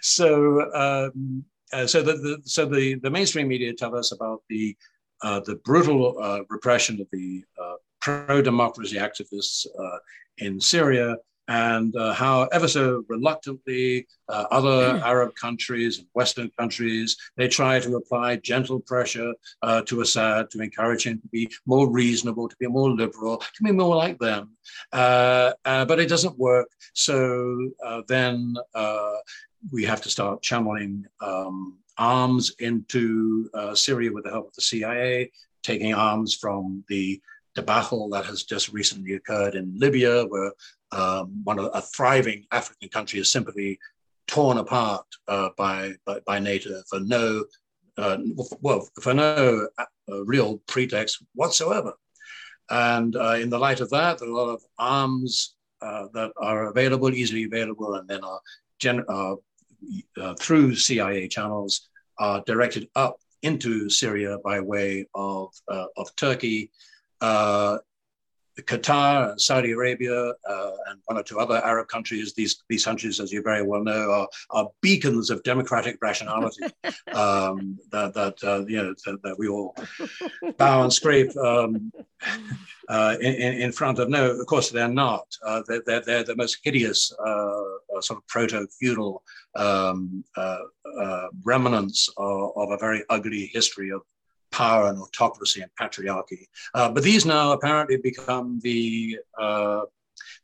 [0.00, 4.76] so, um, uh, so the, the, so the, the mainstream media tell us about the
[5.22, 9.98] uh, the brutal uh, repression of the uh, pro democracy activists uh,
[10.38, 11.16] in Syria,
[11.50, 15.02] and uh, how ever so reluctantly uh, other mm.
[15.02, 19.32] Arab countries and Western countries they try to apply gentle pressure
[19.62, 23.62] uh, to Assad to encourage him to be more reasonable, to be more liberal, to
[23.64, 24.56] be more like them.
[24.92, 26.68] Uh, uh, but it doesn't work.
[26.94, 28.54] So uh, then
[29.72, 35.32] we have to start channeling um, arms into Syria with the help of the CIA,
[35.64, 37.20] taking arms from the
[37.54, 40.52] debacle that has just recently occurred in Libya, where
[40.92, 43.78] um, one of a thriving African country is simply
[44.26, 47.44] torn apart uh, by, by, by NATO for no
[47.98, 48.16] uh,
[48.60, 51.92] well for no uh, real pretext whatsoever.
[52.70, 56.30] And uh, in the light of that, there are a lot of arms uh, that
[56.36, 58.40] are available, easily available, and then are
[58.78, 59.34] gen- uh,
[60.38, 66.70] through CIA channels are directed up into Syria by way of, of Turkey,
[67.20, 67.78] uh,
[68.58, 72.34] Qatar, and Saudi Arabia, uh, and one or two other Arab countries.
[72.34, 76.64] These these countries, as you very well know, are, are beacons of democratic rationality
[77.12, 79.74] um, that that uh, you know that, that, we all
[80.58, 81.92] bow and scrape um,
[82.88, 84.08] uh, in, in, front of.
[84.08, 85.26] No, of course they're not.
[85.44, 87.62] Uh, they're, they're, they're the most hideous uh,
[87.96, 89.22] uh, sort of proto-feudal
[89.56, 90.24] um,
[91.44, 94.02] remnants of, of, a very ugly history of
[94.50, 96.46] power and autocracy and patriarchy.
[96.74, 99.82] Uh, but these now apparently become the uh,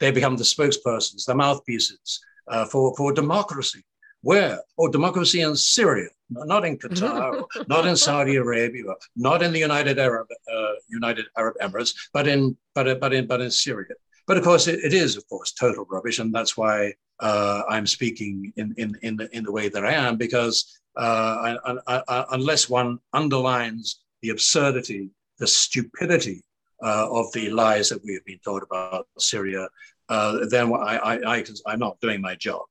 [0.00, 3.84] they become the spokespersons, the mouthpieces uh, for for democracy.
[4.22, 4.60] Where?
[4.78, 9.98] Oh, democracy in Syria, not in Qatar, not in Saudi Arabia, not in the United
[9.98, 13.94] Arab uh, United Arab Emirates, but in but but in but in Syria.
[14.26, 17.86] But of course, it, it is of course total rubbish, and that's why uh, I'm
[17.86, 22.02] speaking in in in the in the way that I am because uh, I, I,
[22.08, 26.42] I, unless one underlines the absurdity, the stupidity
[26.82, 29.68] uh, of the lies that we have been taught about Syria,
[30.08, 32.62] uh, then I, am not doing my job.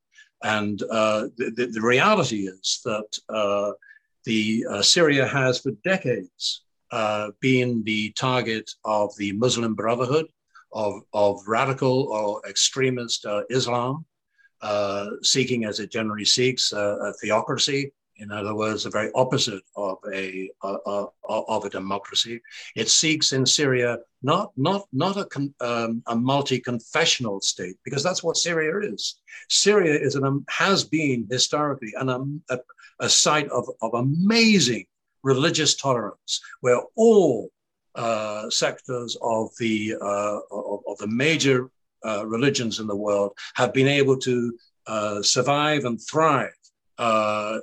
[0.44, 3.72] And uh, the, the, reality is that uh,
[4.26, 6.62] the Syria has for decades
[7.42, 10.28] been the target of the Muslim Brotherhood,
[10.76, 14.06] of, of radical or extremist Islam,
[15.24, 20.50] seeking, as it generally seeks, a theocracy in other words, the very opposite of a,
[20.62, 22.42] of a democracy.
[22.76, 25.28] It seeks in Syria not, not, not a,
[25.60, 29.20] um, a multi-confessional state, because that's what Syria is.
[29.50, 32.60] Syria is an, um, has been historically an, um, a,
[33.00, 34.86] a site of, of amazing
[35.24, 37.50] religious tolerance, where all
[37.96, 41.70] uh, sectors of the, uh, of, of, the major
[42.04, 46.54] uh, religions in the world have been able to uh, survive and thrive
[46.98, 47.60] uh,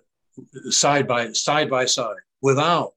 [0.71, 2.95] side by side by side without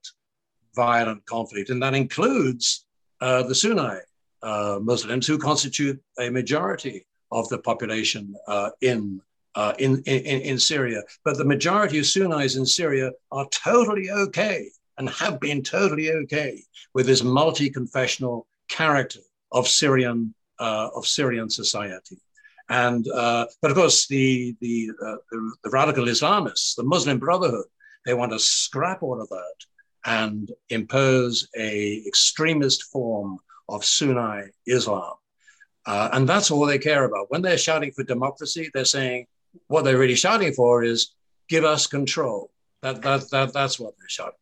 [0.75, 2.85] violent conflict, and that includes
[3.19, 3.99] the Sunni
[4.81, 8.33] Muslims who constitute a majority of the population
[8.81, 9.21] in,
[9.77, 11.01] in, in in Syria.
[11.25, 16.63] But the majority of Sunnis in Syria are totally okay and have been totally okay
[16.93, 19.19] with this multi-confessional character
[19.51, 22.17] of Syrian uh, of Syrian society.
[22.69, 27.65] And uh, but of course, the the, uh, the, the radical Islamists, the Muslim Brotherhood,
[28.05, 29.55] they want to scrap all of that
[30.05, 35.13] and impose a extremist form of Sunni Islam.
[35.85, 37.29] Uh, and that's all they care about.
[37.29, 39.27] When they're shouting for democracy, they're saying
[39.67, 41.11] what they're really shouting for is
[41.49, 42.51] give us control.
[42.81, 44.33] That, that, that, that's what they're shouting.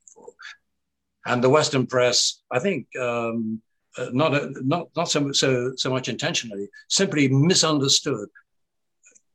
[1.25, 3.61] And the Western press, I think, um,
[3.97, 8.27] uh, not a, not not so, so so much intentionally, simply misunderstood,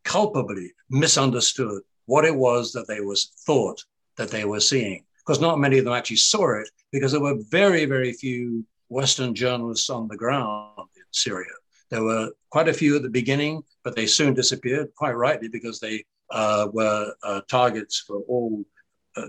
[0.05, 3.83] culpably misunderstood what it was that they was thought
[4.16, 5.05] that they were seeing.
[5.20, 9.35] Because not many of them actually saw it, because there were very very few Western
[9.35, 11.55] journalists on the ground in Syria.
[11.90, 15.81] There were quite a few at the beginning, but they soon disappeared, quite rightly, because
[15.81, 18.78] they uh, were uh, targets for all uh,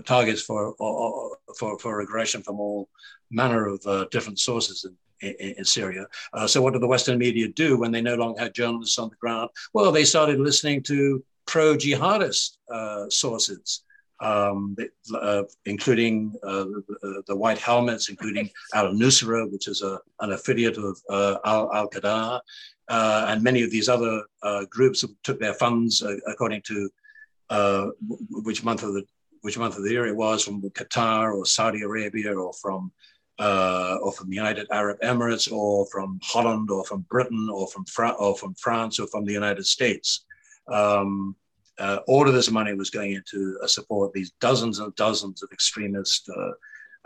[0.06, 0.74] targets for,
[1.58, 2.88] for for aggression from all
[3.30, 6.06] manner of uh, different sources in, Syria.
[6.32, 9.10] Uh, so, what did the Western media do when they no longer had journalists on
[9.10, 9.50] the ground?
[9.74, 13.84] Well, they started listening to pro jihadist uh, sources.
[14.22, 14.76] Um,
[15.14, 20.76] uh, including uh, the, the, White Helmets, including Al Nusra, which is a, an affiliate
[20.76, 22.38] of uh, Al Qaeda,
[22.88, 24.22] uh, and many of these other
[24.68, 26.90] groups took their funds according to
[28.28, 29.06] which month of the
[29.42, 32.92] which month of the year it was from Qatar or Saudi Arabia or from
[33.40, 37.86] uh, or from the United Arab Emirates, or from Holland, or from Britain, or from
[37.86, 40.26] Fra- or from France, or from the United States.
[40.68, 41.34] Um,
[41.78, 45.50] uh, all of this money was going into uh, support these dozens and dozens of
[45.52, 46.28] extremists.
[46.28, 46.50] Uh,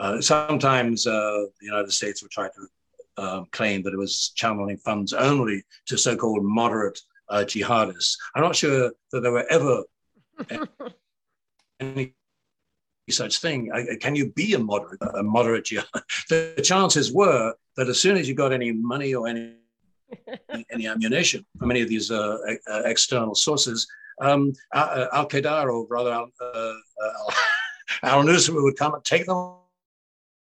[0.01, 4.77] uh, sometimes uh, the United States would try to um, claim that it was channeling
[4.79, 8.17] funds only to so-called moderate jihadists.
[8.35, 9.85] I'm not sure that there were ever
[11.81, 12.15] any
[13.11, 13.71] such thing.
[14.01, 15.69] Can you be a moderate, a moderate?
[16.29, 19.57] The chances were that as soon as you got any money or any
[20.71, 22.39] any ammunition from any of these uh,
[22.71, 23.87] uh, external sources,
[24.21, 26.75] um, Al Qaeda or rather Al, uh,
[28.03, 29.57] Al Nusra would come and take them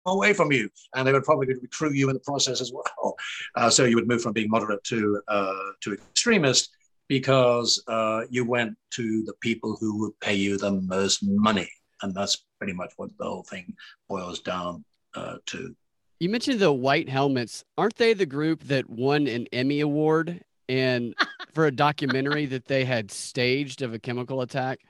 [0.06, 3.16] away from you, and they would probably recruit you in the process as well.
[3.56, 6.70] Uh, so you would move from being moderate to uh, to extremist
[7.08, 11.68] because uh, you went to the people who would pay you the most money
[12.02, 13.74] and that's pretty much what the whole thing
[14.08, 15.74] boils down uh, to.
[16.20, 17.64] You mentioned the White Helmets.
[17.76, 21.14] Aren't they the group that won an Emmy Award and
[21.52, 24.80] for a documentary that they had staged of a chemical attack?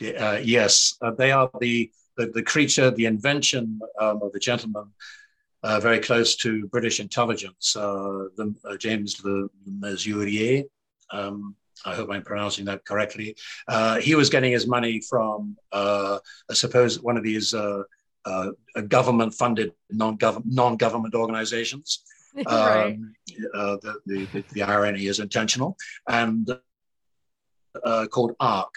[0.00, 4.92] Uh, yes, uh, they are the, the, the creature, the invention um, of the gentleman
[5.62, 10.64] uh, very close to British intelligence, uh, the, uh, James Le Mesurier.
[11.10, 13.36] Um, I hope I'm pronouncing that correctly.
[13.66, 16.18] Uh, he was getting his money from, uh,
[16.50, 17.82] I suppose, one of these uh,
[18.24, 18.50] uh
[18.88, 22.04] government-funded non-government non-government organizations.
[22.46, 22.92] right.
[22.92, 23.14] Um,
[23.54, 23.76] uh,
[24.06, 25.76] the, the, the, irony is intentional,
[26.08, 26.48] and
[27.84, 28.74] uh, called ARK.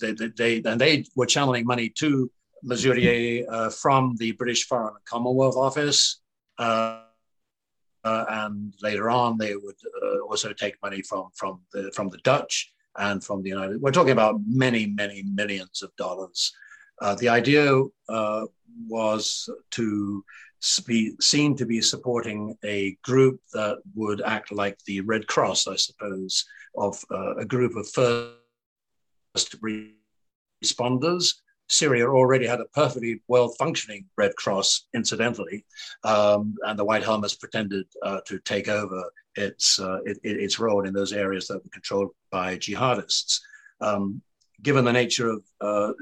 [0.00, 2.30] they, they, they, and they were channeling money to
[3.46, 6.20] uh, from the British Foreign and Commonwealth Office.
[6.58, 7.02] Uh,
[8.28, 12.72] and later on, they would uh, also take money from, from, the, from the Dutch
[12.98, 13.80] and from the United.
[13.80, 16.52] We're talking about many, many millions of dollars.
[17.00, 18.46] Uh, the idea uh,
[18.88, 20.24] was to
[20.86, 25.76] be seen to be supporting a group that would act like the Red Cross, I
[25.76, 26.44] suppose,
[26.76, 27.02] of
[27.38, 29.56] a group of first
[30.64, 31.34] responders
[31.68, 35.64] Syria already had a perfectly well functioning Red Cross, incidentally,
[36.04, 40.86] um, and the White Helmets pretended uh, to take over its, uh, it, its role
[40.86, 43.40] in those areas that were controlled by jihadists.
[43.80, 44.22] Um,
[44.62, 45.92] given the nature of uh,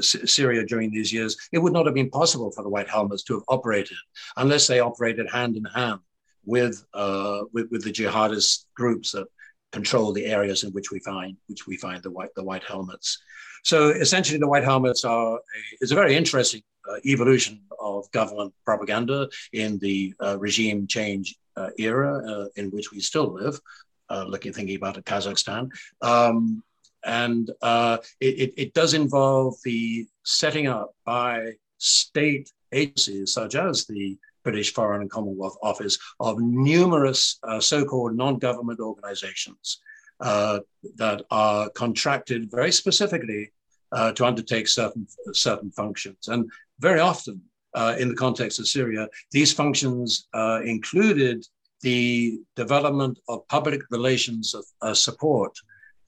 [0.00, 3.34] Syria during these years, it would not have been possible for the White Helmets to
[3.34, 3.98] have operated
[4.36, 6.00] unless they operated hand in hand
[6.44, 9.26] with, uh, with, with the jihadist groups that
[9.72, 13.18] control the areas in which we find which we find the white the white helmets.
[13.64, 15.40] So essentially, the white helmets are a,
[15.80, 21.70] is a very interesting uh, evolution of government propaganda in the uh, regime change uh,
[21.78, 23.60] era uh, in which we still live.
[24.08, 25.70] Uh, looking thinking about Kazakhstan,
[26.02, 26.64] um,
[27.04, 34.18] and uh, it, it does involve the setting up by state agencies such as the
[34.42, 39.80] British Foreign and Commonwealth Office of numerous uh, so-called non-government organizations
[40.20, 40.60] uh,
[40.96, 43.50] that are contracted very specifically
[43.92, 46.28] uh, to undertake certain certain functions.
[46.28, 47.40] And very often,
[47.74, 51.46] uh, in the context of Syria, these functions uh, included
[51.82, 55.52] the development of public relations of, uh, support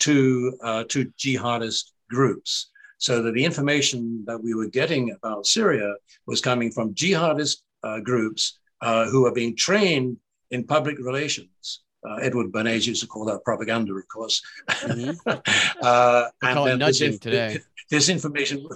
[0.00, 0.52] to
[0.88, 5.94] to jihadist groups so that the information that we were getting about Syria
[6.26, 7.62] was coming from jihadist
[8.02, 10.16] groups who are being trained
[10.50, 11.82] in public relations.
[12.08, 14.42] Uh, Edward Bernays used to call that propaganda, of course.
[14.68, 15.28] Mm-hmm.
[15.82, 17.58] uh, and nudging inf- today.
[17.90, 18.66] This information,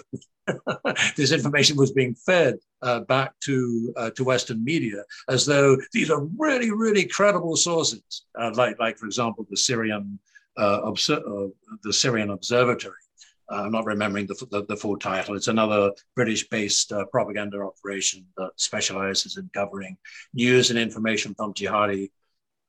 [1.17, 6.11] this information was being fed uh, back to uh, to Western media as though these
[6.11, 8.03] are really, really credible sources,
[8.39, 10.19] uh, like like for example the Syrian
[10.59, 11.23] obser-
[11.83, 13.07] the Syrian Observatory,
[13.51, 15.37] uh, I'm not remembering the, the, the, full title.
[15.37, 19.97] It's another British based uh, propaganda operation that specializes in covering
[20.35, 22.11] news and information from jihadi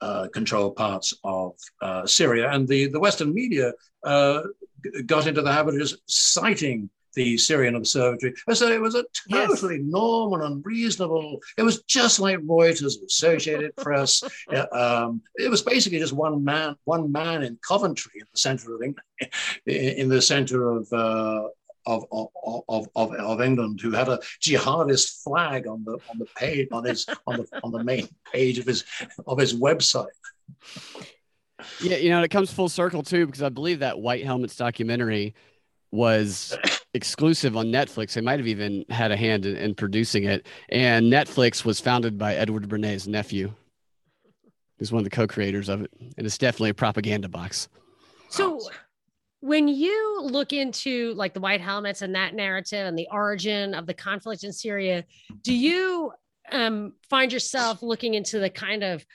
[0.01, 2.51] uh, controlled parts of uh, Syria.
[2.51, 3.73] And the, the Western media
[4.03, 4.41] uh,
[5.05, 8.35] got into the habit of just citing the Syrian Observatory.
[8.53, 9.85] So it was a totally yes.
[9.85, 11.39] normal and reasonable.
[11.57, 14.23] It was just like Reuters, Associated Press.
[14.71, 18.81] Um, it was basically just one man, one man in Coventry in the center of
[18.81, 19.07] England,
[19.65, 21.51] in the center of.
[21.87, 22.27] Of, of,
[22.67, 26.83] of, of, of England who had a jihadist flag on the on the page on
[26.83, 28.83] his on the on the main page of his
[29.25, 30.07] of his website.
[31.81, 35.33] Yeah, you know, it comes full circle too, because I believe that White Helmets documentary
[35.91, 36.57] was
[36.93, 38.13] exclusive on Netflix.
[38.13, 40.45] They might have even had a hand in, in producing it.
[40.69, 43.53] And Netflix was founded by Edward Bernays' nephew.
[44.77, 47.69] He's one of the co-creators of it, and it's definitely a propaganda box.
[48.29, 48.59] So,
[49.39, 53.85] when you look into like the white helmets and that narrative and the origin of
[53.85, 55.05] the conflict in Syria,
[55.43, 56.11] do you
[56.51, 59.05] um, find yourself looking into the kind of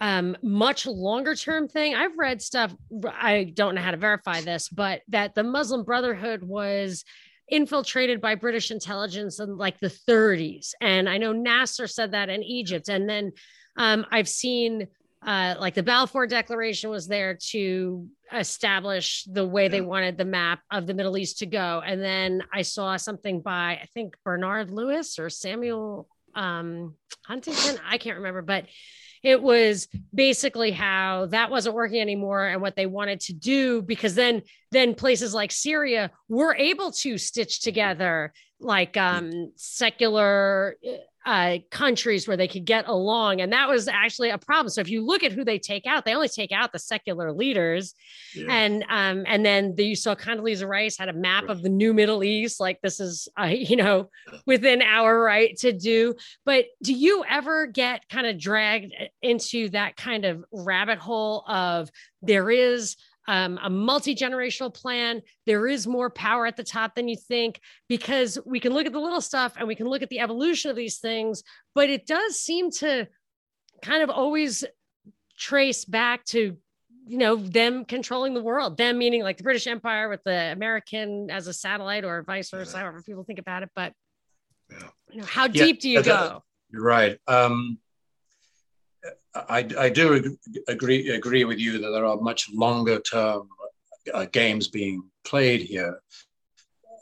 [0.00, 1.94] um, much longer term thing.
[1.94, 2.74] I've read stuff,
[3.06, 7.04] I don't know how to verify this, but that the Muslim Brotherhood was
[7.48, 10.72] infiltrated by British intelligence in like the 30s.
[10.80, 12.88] And I know Nasser said that in Egypt.
[12.88, 13.32] And then
[13.76, 14.88] um, I've seen
[15.26, 20.60] uh, like the Balfour Declaration was there to establish the way they wanted the map
[20.70, 21.82] of the Middle East to go.
[21.84, 27.78] And then I saw something by, I think, Bernard Lewis or Samuel um, Huntington.
[27.88, 28.66] I can't remember, but
[29.22, 34.14] it was basically how that wasn't working anymore and what they wanted to do because
[34.14, 34.42] then
[34.72, 40.76] then places like syria were able to stitch together like um secular
[41.24, 43.40] uh, countries where they could get along.
[43.40, 44.68] And that was actually a problem.
[44.68, 47.32] So if you look at who they take out, they only take out the secular
[47.32, 47.94] leaders.
[48.34, 48.46] Yeah.
[48.50, 51.94] And um, and then the, you saw Condoleezza Rice had a map of the new
[51.94, 54.10] Middle East, like this is, uh, you know,
[54.46, 56.14] within our right to do.
[56.44, 61.90] But do you ever get kind of dragged into that kind of rabbit hole of
[62.20, 62.96] there is
[63.28, 65.22] um, a multi generational plan.
[65.46, 68.92] There is more power at the top than you think because we can look at
[68.92, 71.42] the little stuff and we can look at the evolution of these things,
[71.74, 73.06] but it does seem to
[73.82, 74.64] kind of always
[75.36, 76.56] trace back to
[77.06, 81.28] you know them controlling the world them meaning like the british empire with the american
[81.30, 83.92] as a satellite or vice versa however people think about it but
[84.70, 84.78] yeah.
[85.10, 87.76] you know how deep do you go you're right um
[89.34, 90.36] I, I do
[90.68, 93.48] agree agree with you that there are much longer term
[94.12, 96.00] uh, games being played here.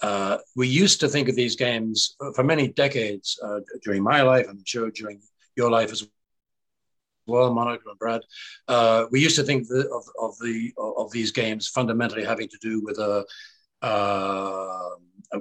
[0.03, 4.47] uh, we used to think of these games for many decades uh, during my life,
[4.49, 5.21] I'm sure during
[5.57, 6.07] your life as
[7.27, 8.23] well, Monica and Brad.
[8.69, 12.83] Uh, we used to think of, of the of these games fundamentally having to do
[12.83, 13.25] with a
[13.83, 14.91] uh,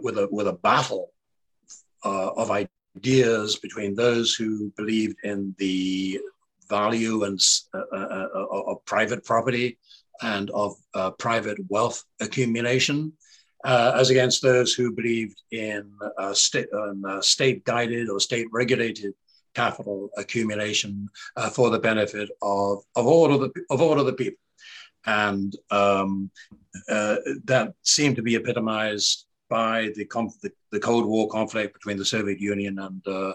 [0.01, 1.13] with a with a battle
[2.03, 6.19] uh, of ideas between those who believed in the
[6.69, 7.39] value and
[7.73, 9.77] uh, uh, uh, of private property
[10.21, 10.75] and of
[11.17, 13.13] private wealth accumulation,
[13.65, 15.91] as against those who believed in
[16.33, 16.67] state,
[17.21, 19.13] state guided or state regulated
[19.55, 24.13] capital accumulation uh, for the benefit of, of all of the of all of the
[24.13, 24.43] people,
[25.05, 26.29] and um,
[26.89, 30.05] uh, that seemed to be epitomized by the,
[30.43, 33.33] the, the Cold War conflict between the Soviet Union and uh,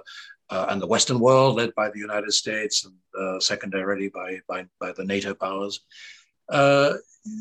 [0.55, 4.61] uh and the Western world, led by the United States and uh, secondarily by, by
[4.83, 5.75] by the NATO powers.
[6.49, 6.93] Uh,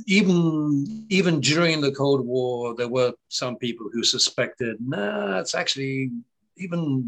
[0.08, 6.12] even even during the Cold War, there were some people who suspected, nah, it's actually
[6.58, 7.08] even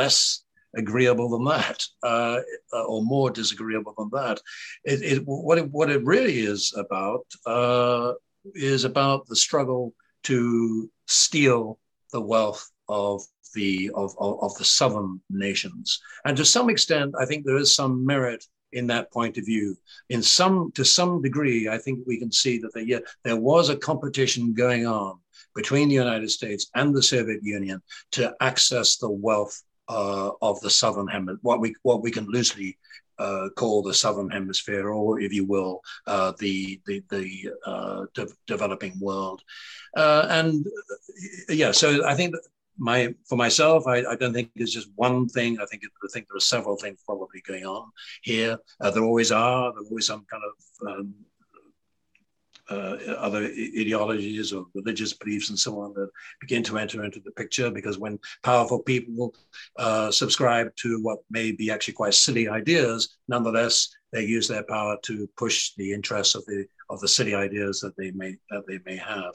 [0.00, 0.44] less
[0.76, 2.40] agreeable than that, uh,
[2.88, 4.40] or more disagreeable than that.
[4.84, 8.12] It, it, what, it, what it really is about uh,
[8.54, 9.94] is about the struggle
[10.24, 11.78] to steal
[12.12, 13.22] the wealth of
[13.56, 16.00] the of, of, of, the southern nations.
[16.24, 19.76] And to some extent, I think there is some merit in that point of view.
[20.10, 23.68] In some to some degree, I think we can see that there, yeah, there was
[23.68, 25.18] a competition going on
[25.54, 27.82] between the United States and the Soviet Union
[28.12, 32.76] to access the wealth uh, of the southern hemisphere, what we what we can loosely
[33.18, 38.36] uh, call the southern hemisphere, or if you will, uh, the the, the uh, de-
[38.46, 39.42] developing world.
[39.96, 40.66] Uh, and
[41.48, 42.34] yeah, so I think
[42.78, 45.58] my for myself, I, I, don't think it's just one thing.
[45.60, 47.90] I think I think there are several things probably going on
[48.22, 48.58] here.
[48.80, 49.72] there always are.
[49.72, 51.14] There are always some kind of um,
[52.68, 56.10] uh, other ideologies or religious beliefs and so on that
[56.40, 59.34] begin to enter into the picture because when powerful people
[59.78, 64.96] uh, subscribe to what may be actually quite silly ideas, nonetheless they use their power
[65.02, 68.80] to push the interests of the of the silly ideas that they may that they
[68.84, 69.34] may have.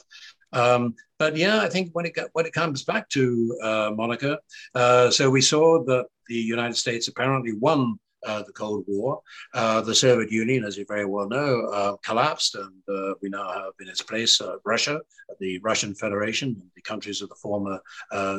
[0.53, 4.39] Um, but yeah, I think when it when it comes back to uh, Monica,
[4.75, 9.21] uh, so we saw that the United States apparently won uh, the Cold War.
[9.53, 13.51] Uh, the Soviet Union, as you very well know, uh, collapsed, and uh, we now
[13.51, 14.99] have in its place Russia,
[15.39, 17.79] the Russian Federation, the countries of the former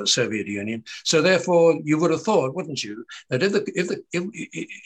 [0.04, 0.84] Soviet Union.
[1.04, 4.24] So, therefore, you would have thought, wouldn't you, that if the if the if,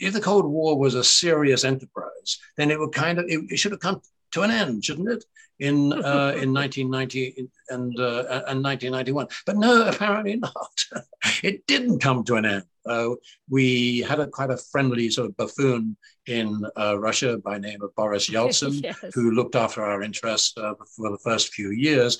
[0.00, 3.58] if the Cold War was a serious enterprise, then it would kind of it, it
[3.58, 4.00] should have come
[4.32, 5.24] to an end, shouldn't it?
[5.58, 10.84] In uh, in 1990 and uh, and 1991, but no, apparently not.
[11.42, 12.64] it didn't come to an end.
[12.84, 13.10] Uh,
[13.48, 15.96] we had a quite a friendly sort of buffoon
[16.26, 18.98] in uh, Russia by name of Boris Yeltsin, yes.
[19.14, 22.18] who looked after our interests uh, for the first few years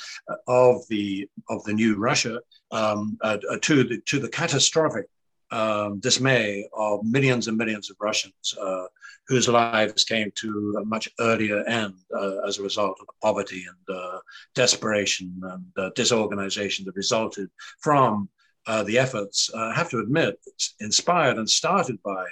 [0.49, 2.41] of the of the new Russia
[2.72, 3.18] um,
[3.61, 5.07] to the to the catastrophic
[5.51, 8.86] um, dismay of millions and millions of Russians uh,
[9.28, 13.64] whose lives came to a much earlier end uh, as a result of the poverty
[13.68, 14.18] and uh,
[14.55, 17.49] desperation and uh, disorganization that resulted
[17.80, 18.28] from
[18.68, 22.26] uh, the efforts, uh, I have to admit, it's inspired and started by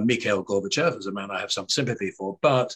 [0.00, 2.36] Mikhail Gorbachev, as a man I have some sympathy for.
[2.42, 2.74] But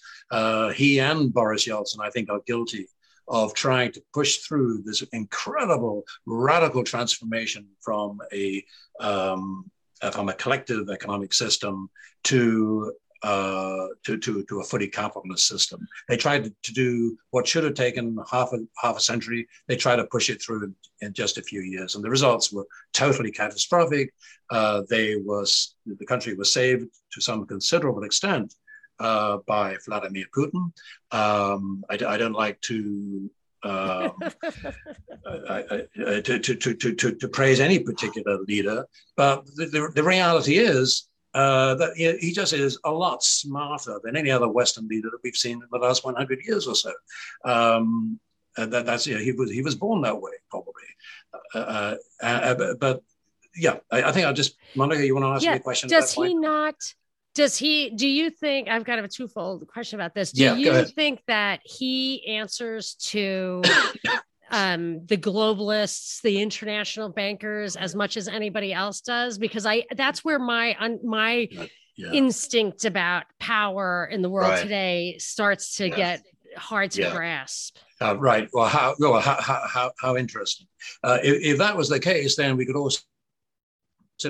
[0.75, 2.87] he and Boris Yeltsin, I think, are guilty
[3.27, 8.65] of trying to push through this incredible radical transformation from a
[9.01, 9.71] um,
[10.13, 11.91] from a collective economic system
[12.25, 12.93] to
[13.23, 15.87] uh, to, to, to a fully capitalist system.
[16.09, 19.47] They tried to, do what should have taken half a, half a century.
[19.69, 22.51] They tried to push it through in, in just a few years, and the results
[22.51, 24.15] were totally catastrophic.
[24.51, 28.55] Uh, they was the country was saved to some considerable extent
[29.01, 30.73] uh, by Vladimir Putin.
[31.11, 33.31] Um, I, I, don't like to
[33.63, 34.13] um,
[35.49, 38.87] I, I, to, to, to, to, to praise any particular leader.
[39.17, 44.01] But the, the, the reality is uh, that he, he, just is a lot smarter
[44.03, 46.93] than any other Western leader that we've seen in the last 100 years or so.
[47.45, 48.19] Um,
[48.57, 50.73] that, that's you know, he was he was born that way probably.
[51.55, 53.03] Uh, uh, uh but
[53.57, 55.53] yeah, I, I, think I'll just Monica, you want to ask yeah.
[55.53, 55.89] me a question?
[55.89, 56.41] Does he point?
[56.41, 56.75] not?
[57.35, 60.55] Does he do you think i've kind of a twofold question about this do yeah,
[60.55, 63.63] you think that he answers to
[64.51, 70.25] um, the globalists the international bankers as much as anybody else does because i that's
[70.25, 71.49] where my my
[71.97, 72.13] yeah.
[72.13, 74.63] instinct about power in the world right.
[74.63, 75.97] today starts to yes.
[75.97, 76.23] get
[76.57, 77.13] hard to yeah.
[77.13, 80.67] grasp uh, right well how well how how, how interesting
[81.05, 83.01] uh, if, if that was the case then we could also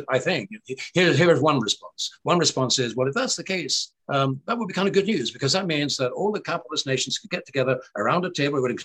[0.09, 0.51] I think.
[0.95, 2.19] Here, here is one response.
[2.23, 5.07] One response is, well, if that's the case, um, that would be kind of good
[5.07, 8.59] news because that means that all the capitalist nations could get together around a table.
[8.59, 8.85] It would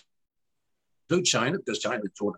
[1.10, 2.34] include China, because China, for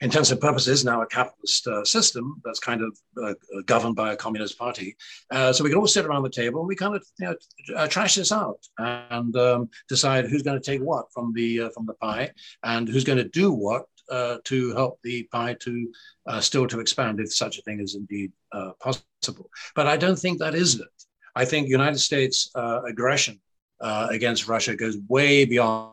[0.00, 3.34] intents and purposes, now a capitalist uh, system that's kind of uh,
[3.64, 4.96] governed by a communist party.
[5.30, 7.36] Uh, so we can all sit around the table and we kind of you know,
[7.76, 11.70] uh, trash this out and um, decide who's going to take what from the uh,
[11.70, 12.30] from the pie
[12.62, 15.92] and who's going to do what uh, to help the pie to
[16.26, 19.50] uh, still to expand if such a thing is indeed uh, possible.
[19.74, 20.88] But I don't think that is it.
[21.34, 23.40] I think United States uh, aggression
[23.80, 25.92] uh, against Russia goes way beyond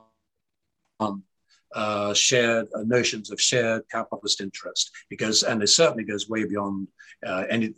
[1.76, 6.88] uh, shared notions of shared capitalist interest because, and it certainly goes way beyond
[7.50, 7.74] any,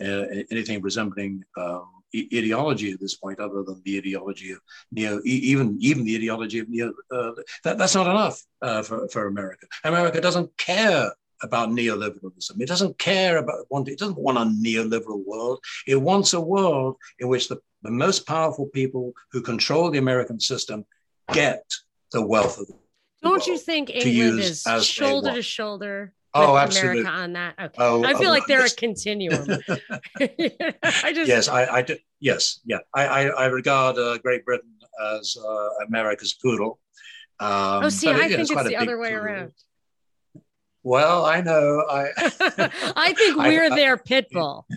[0.51, 1.87] anything resembling um,
[2.33, 4.59] ideology at this point, other than the ideology of
[4.91, 6.93] neo, even even the ideology of neo.
[7.11, 7.31] Uh,
[7.63, 9.65] that, that's not enough uh, for for America.
[9.83, 11.11] America doesn't care
[11.41, 12.59] about neoliberalism.
[12.59, 13.87] It doesn't care about want.
[13.87, 15.59] It doesn't want a neoliberal world.
[15.87, 20.39] It wants a world in which the, the most powerful people who control the American
[20.39, 20.85] system
[21.33, 21.63] get
[22.11, 22.67] the wealth of.
[22.67, 22.75] The
[23.21, 27.01] Don't you think England is shoulder to shoulder oh, absolutely.
[27.01, 27.55] America on that.
[27.59, 27.73] Okay.
[27.77, 29.47] Oh, I feel oh, like they're a continuum.
[30.19, 31.97] I just yes, I, I do.
[32.19, 32.79] Yes, yeah.
[32.93, 34.71] I I, I regard uh, Great Britain
[35.17, 36.79] as uh, America's poodle.
[37.39, 39.25] Um, oh, see, I think it's, it's the other way poodle.
[39.25, 39.51] around.
[40.83, 41.83] Well, I know.
[41.89, 42.09] I
[42.95, 44.67] I think we're I, their pit bull.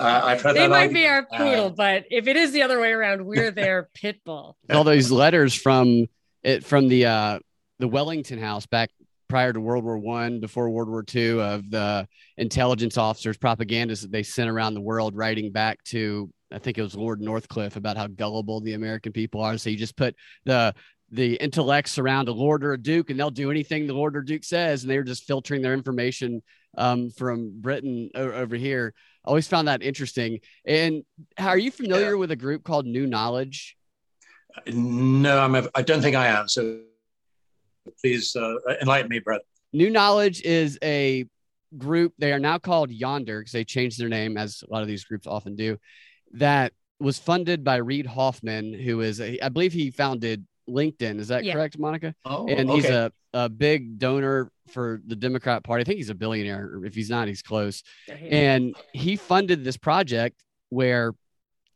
[0.00, 2.92] I've heard they might be our poodle, uh, but if it is the other way
[2.92, 4.56] around, we're their pit bull.
[4.70, 6.06] All those letters from
[6.42, 7.38] it from the uh,
[7.78, 8.90] the Wellington House back
[9.30, 12.06] prior to World War One, before World War Two, of the
[12.36, 16.82] intelligence officers, propagandists that they sent around the world, writing back to I think it
[16.82, 19.56] was Lord Northcliffe about how gullible the American people are.
[19.56, 20.74] So you just put the
[21.12, 24.22] the intellects around a lord or a duke, and they'll do anything the lord or
[24.22, 26.42] duke says, and they're just filtering their information
[26.76, 28.94] um, from Britain over here.
[29.24, 30.40] Always found that interesting.
[30.64, 31.04] And
[31.36, 32.16] how are you familiar yeah.
[32.16, 33.76] with a group called New Knowledge?
[34.66, 35.68] No, I'm.
[35.74, 36.48] I don't think I am.
[36.48, 36.80] So
[38.00, 39.42] please uh, enlighten me, Brett.
[39.72, 41.26] New Knowledge is a
[41.78, 42.12] group.
[42.18, 45.04] They are now called Yonder because they changed their name, as a lot of these
[45.04, 45.78] groups often do.
[46.32, 51.18] That was funded by Reid Hoffman, who is, a, I believe, he founded LinkedIn.
[51.18, 51.54] Is that yeah.
[51.54, 52.14] correct, Monica?
[52.24, 52.80] Oh, and okay.
[52.80, 55.82] he's a, a big donor for the Democrat Party.
[55.82, 56.80] I think he's a billionaire.
[56.84, 57.82] If he's not, he's close.
[58.08, 61.14] And he funded this project where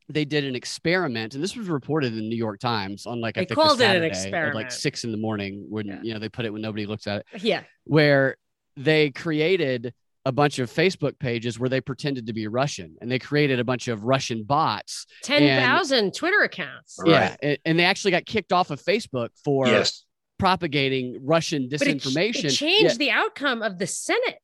[0.09, 3.37] they did an experiment, and this was reported in the New York Times on like
[3.37, 6.01] they I think called it an experiment, at like six in the morning when yeah.
[6.03, 7.43] you know they put it when nobody looks at it.
[7.43, 8.37] Yeah, where
[8.77, 9.95] they created
[10.27, 13.65] a bunch of Facebook pages where they pretended to be Russian, and they created a
[13.65, 15.07] bunch of Russian bots.
[15.23, 16.99] Ten thousand Twitter accounts.
[17.05, 17.61] Yeah, right.
[17.65, 20.05] and they actually got kicked off of Facebook for yes.
[20.39, 22.15] propagating Russian disinformation.
[22.15, 23.07] But it, it changed yeah.
[23.07, 24.39] the outcome of the Senate.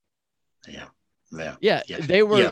[0.66, 0.86] Yeah.
[1.32, 1.56] Yeah.
[1.60, 1.82] Yeah.
[1.86, 2.00] yeah.
[2.00, 2.50] They were yeah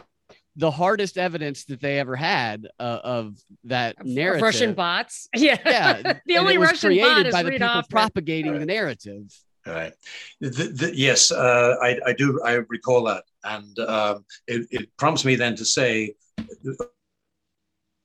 [0.58, 4.42] the hardest evidence that they ever had uh, of that narrative.
[4.42, 5.28] Russian bots.
[5.34, 5.58] Yeah.
[5.64, 6.18] Yeah.
[6.26, 8.60] the only Russian created bot by the people propagating right.
[8.60, 9.32] the narrative.
[9.64, 9.92] Right.
[10.40, 12.40] The, the, yes, uh, I, I, do.
[12.42, 16.14] I recall that, and um, it, it, prompts me then to say,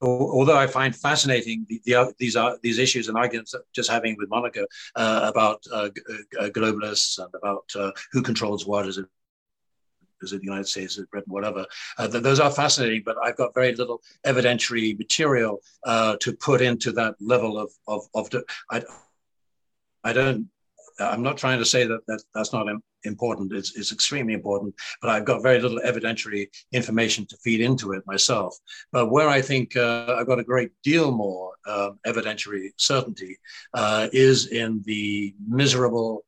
[0.02, 4.30] although I find fascinating the, the, these are these issues and arguments just having with
[4.30, 5.90] Monica uh, about uh,
[6.40, 9.06] uh, globalists and about uh, who controls what as it
[10.24, 11.66] is it the United States, is Britain, whatever.
[11.98, 16.62] Uh, th- those are fascinating, but I've got very little evidentiary material uh, to put
[16.62, 18.84] into that level of of, of de- I,
[20.04, 20.48] I don't.
[21.00, 22.68] I'm not trying to say that, that that's not
[23.04, 23.52] important.
[23.52, 28.04] It's, it's extremely important, but I've got very little evidentiary information to feed into it
[28.06, 28.58] myself.
[28.92, 33.38] But where I think uh, I've got a great deal more um, evidentiary certainty
[33.74, 36.26] uh, is in the miserable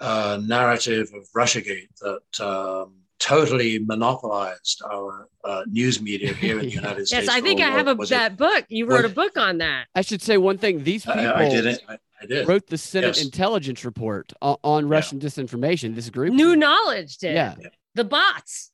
[0.00, 2.94] uh, narrative of Russiagate that um,
[3.24, 7.26] totally monopolized our uh, news media here in the United States.
[7.26, 8.64] yes, I think I have a, that it, book.
[8.68, 9.86] You wrote a book on that.
[9.94, 10.84] I should say one thing.
[10.84, 11.82] These people I, I did it.
[11.88, 12.46] I, I, did.
[12.46, 13.24] wrote the Senate yes.
[13.24, 15.28] intelligence report on, on Russian yeah.
[15.28, 15.94] disinformation.
[15.94, 16.34] This group.
[16.34, 17.34] New knowledge did.
[17.34, 17.54] Yeah.
[17.94, 18.72] The bots.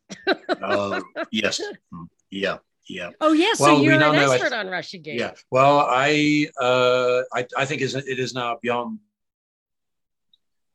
[0.62, 1.61] Oh, yes.
[1.92, 2.59] Mm, yeah.
[2.88, 3.11] Yeah.
[3.20, 5.18] Oh yes, well, so you're an expert on Russiagate.
[5.18, 5.32] Yeah.
[5.51, 8.98] Well, I uh, I, I think it is now beyond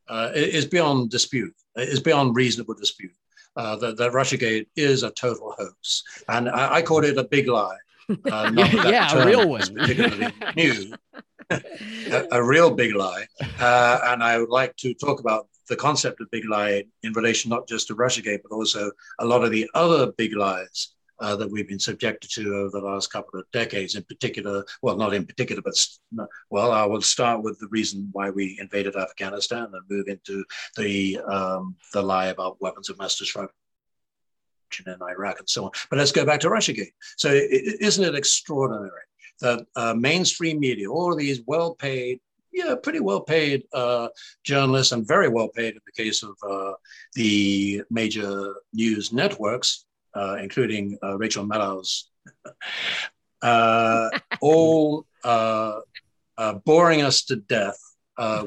[0.08, 1.54] uh, it is beyond dispute.
[1.76, 3.12] It is beyond reasonable dispute
[3.56, 6.04] uh, that, that Russiagate is a total hoax.
[6.28, 7.78] And I, I called it a big lie.
[8.32, 9.74] Uh, yeah, a real one.
[9.74, 10.94] Particularly new.
[11.50, 13.26] a, a, real big lie.
[13.60, 17.50] Uh, and I would like to talk about the concept of big lie in relation
[17.50, 20.90] not just to Russiagate, but also a lot of the other big lies
[21.20, 24.98] uh, that we've been subjected to over the last couple of decades, in particular, well,
[24.98, 25.76] not in particular, but
[26.50, 30.44] well, I will start with the reason why we invaded Afghanistan and move into
[30.78, 33.52] the um, the lie about weapons of mass destruction
[34.86, 35.72] in Iraq and so on.
[35.90, 36.94] But let's go back to Russiagate.
[37.18, 38.92] So is not it extraordinary
[39.42, 42.20] that uh, mainstream media, all these well-paid
[42.56, 44.08] yeah, pretty well paid uh,
[44.44, 46.72] journalists and very well paid in the case of uh,
[47.14, 49.85] the major news networks,
[50.16, 52.10] uh, including uh, Rachel Maddow's,
[53.42, 54.10] uh,
[54.42, 55.82] all uh,
[56.66, 57.80] boring us to death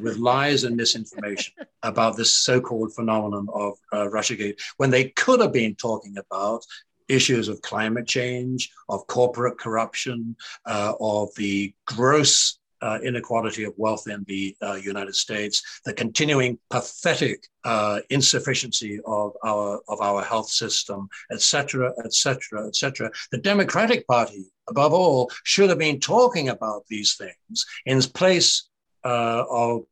[0.00, 5.74] with lies and misinformation about this so-called phenomenon of Russiagate, when they could have been
[5.74, 6.64] talking about
[7.08, 14.24] issues of climate change, of corporate corruption, of the gross uh, inequality of wealth in
[14.26, 21.08] the uh, United States, the continuing pathetic uh, insufficiency of our of our health system,
[21.30, 23.10] etc., etc., etc.
[23.30, 28.68] The Democratic Party, above all, should have been talking about these things in place
[29.04, 29.84] uh, of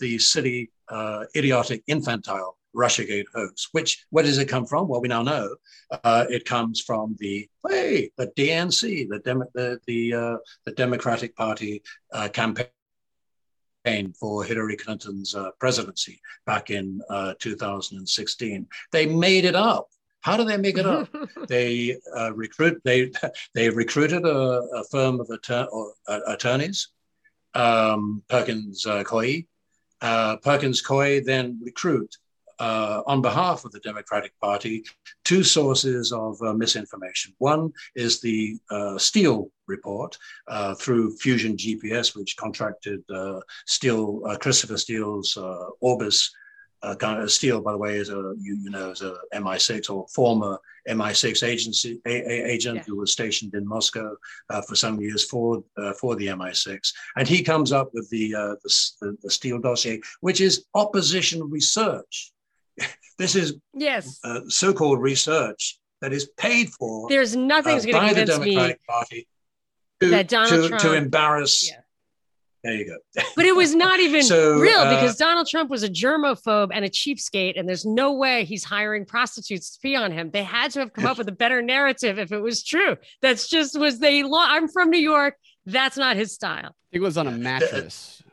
[0.00, 3.68] the silly, uh, idiotic, infantile Russiagate hoax.
[3.72, 4.88] Which where does it come from?
[4.88, 5.56] Well, we now know
[6.04, 11.34] uh, it comes from the hey, the DNC, the Demo- the the, uh, the Democratic
[11.36, 12.68] Party uh, campaign
[14.18, 18.66] for Hillary Clinton's uh, presidency back in uh, 2016.
[18.92, 19.88] They made it up.
[20.20, 21.08] How do they make it up?
[21.48, 22.80] they uh, recruit.
[22.84, 23.10] They
[23.54, 24.38] they recruited a,
[24.80, 25.94] a firm of attor- or,
[26.28, 26.88] attorneys,
[27.54, 29.46] um, Perkins Coie.
[30.00, 32.16] Perkins Coie then recruit
[32.58, 34.84] uh, on behalf of the Democratic Party
[35.24, 37.34] two sources of uh, misinformation.
[37.38, 40.16] One is the uh, Steele report
[40.48, 45.36] uh, through Fusion GPS, which contracted uh, Steele, uh, Christopher Steele's
[45.80, 46.30] Orbis.
[47.26, 50.56] Steele, by the way, is a you, you know is a MI6 or former
[50.88, 52.82] MI6 agency a, a, agent yeah.
[52.84, 54.14] who was stationed in Moscow
[54.66, 55.64] for some years for
[55.98, 60.66] for the MI6, and he comes up with the the, the Steele dossier, which is
[60.74, 62.32] opposition research
[63.18, 67.08] this is yes uh, so-called research that is paid for.
[67.08, 69.28] There's nothing's uh, going to convince Democratic me Party
[70.00, 71.68] to, that Donald to, Trump to embarrass.
[71.68, 71.80] Yeah.
[72.64, 73.22] There you go.
[73.36, 76.84] but it was not even so, real uh, because Donald Trump was a germophobe and
[76.84, 80.30] a cheapskate, and there's no way he's hiring prostitutes to pee on him.
[80.30, 82.96] They had to have come up with a better narrative if it was true.
[83.22, 84.24] That's just was they.
[84.24, 85.36] I'm from New York.
[85.68, 86.74] That's not his style.
[86.90, 88.22] He was on a mattress.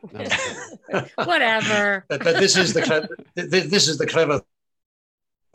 [1.16, 2.06] Whatever.
[2.08, 4.40] But, but, this is the clever, this is the clever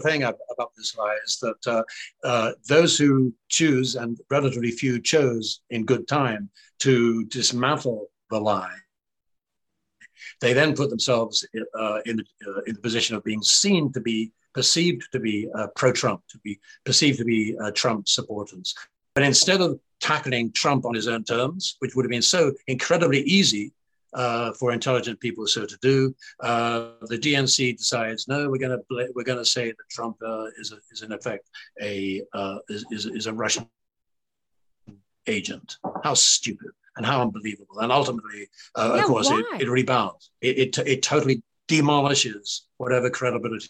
[0.04, 1.84] thing about this lie is that uh,
[2.24, 8.78] uh, those who choose, and relatively few chose in good time, to dismantle the lie,
[10.40, 11.46] they then put themselves
[11.80, 15.68] uh, in, uh, in the position of being seen to be perceived to be uh,
[15.76, 18.76] pro-Trump, to be perceived to be uh, Trump supporters.
[19.16, 23.22] But instead of tackling Trump on his own terms, which would have been so incredibly
[23.22, 23.72] easy
[24.14, 26.14] uh, for intelligent people so to do.
[26.42, 30.46] Uh, the DNC decides no, we're going to we're going to say that Trump uh,
[30.60, 31.50] is a, is in effect
[31.82, 33.68] a uh, is, is, is a Russian
[35.28, 35.78] agent.
[36.04, 37.80] How stupid and how unbelievable!
[37.80, 40.32] And ultimately, uh, yeah, of course, it, it, rebounds.
[40.42, 43.70] It, it it totally demolishes whatever credibility.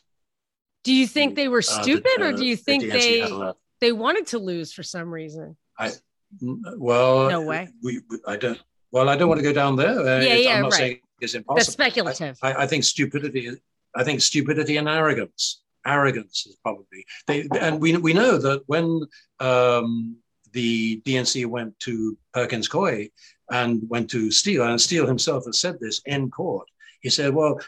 [0.84, 4.28] Do you think they were stupid, the, or do you think the they they wanted
[4.28, 5.56] to lose for some reason?
[5.78, 5.92] I
[6.42, 7.70] well, no way.
[7.82, 8.60] We, we I don't.
[8.92, 10.00] Well, I don't want to go down there.
[10.00, 10.78] Uh, yeah, yeah, I'm not right.
[10.78, 11.56] saying it's impossible.
[11.56, 12.38] That's speculative.
[12.42, 13.52] I, I, I, think stupidity.
[13.96, 15.62] I think stupidity and arrogance.
[15.86, 19.02] Arrogance is probably they, and we we know that when
[19.40, 20.18] um,
[20.52, 23.10] the DNC went to Perkins Coie
[23.50, 26.68] and went to Steele, and Steele himself has said this in court.
[27.02, 27.60] He said, "Well,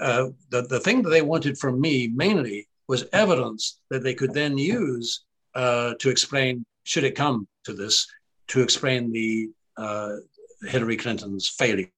[0.00, 4.34] uh, the the thing that they wanted from me mainly was evidence that they could
[4.34, 8.06] then use uh, to explain, should it come to this,
[8.48, 10.16] to explain the uh,
[10.62, 11.88] Hillary Clinton's failure.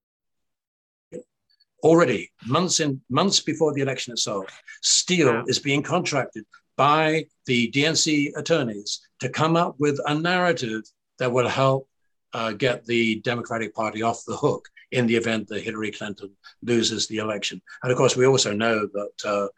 [1.83, 4.47] Already, months in months before the election itself,
[4.83, 5.45] Steele wow.
[5.47, 6.45] is being contracted
[6.77, 10.83] by the DNC attorneys to come up with a narrative
[11.19, 11.89] that will help
[12.33, 16.31] uh, get the Democratic Party off the hook in the event that Hillary Clinton
[16.63, 17.61] loses the election.
[17.83, 19.49] And of course, we also know that uh,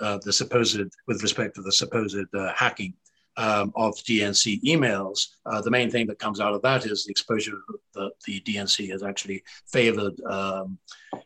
[0.00, 2.94] uh, the supposed, with respect to the supposed uh, hacking
[3.36, 7.10] um, of DNC emails, uh, the main thing that comes out of that is the
[7.10, 7.58] exposure
[7.94, 10.78] that the DNC has actually favored um,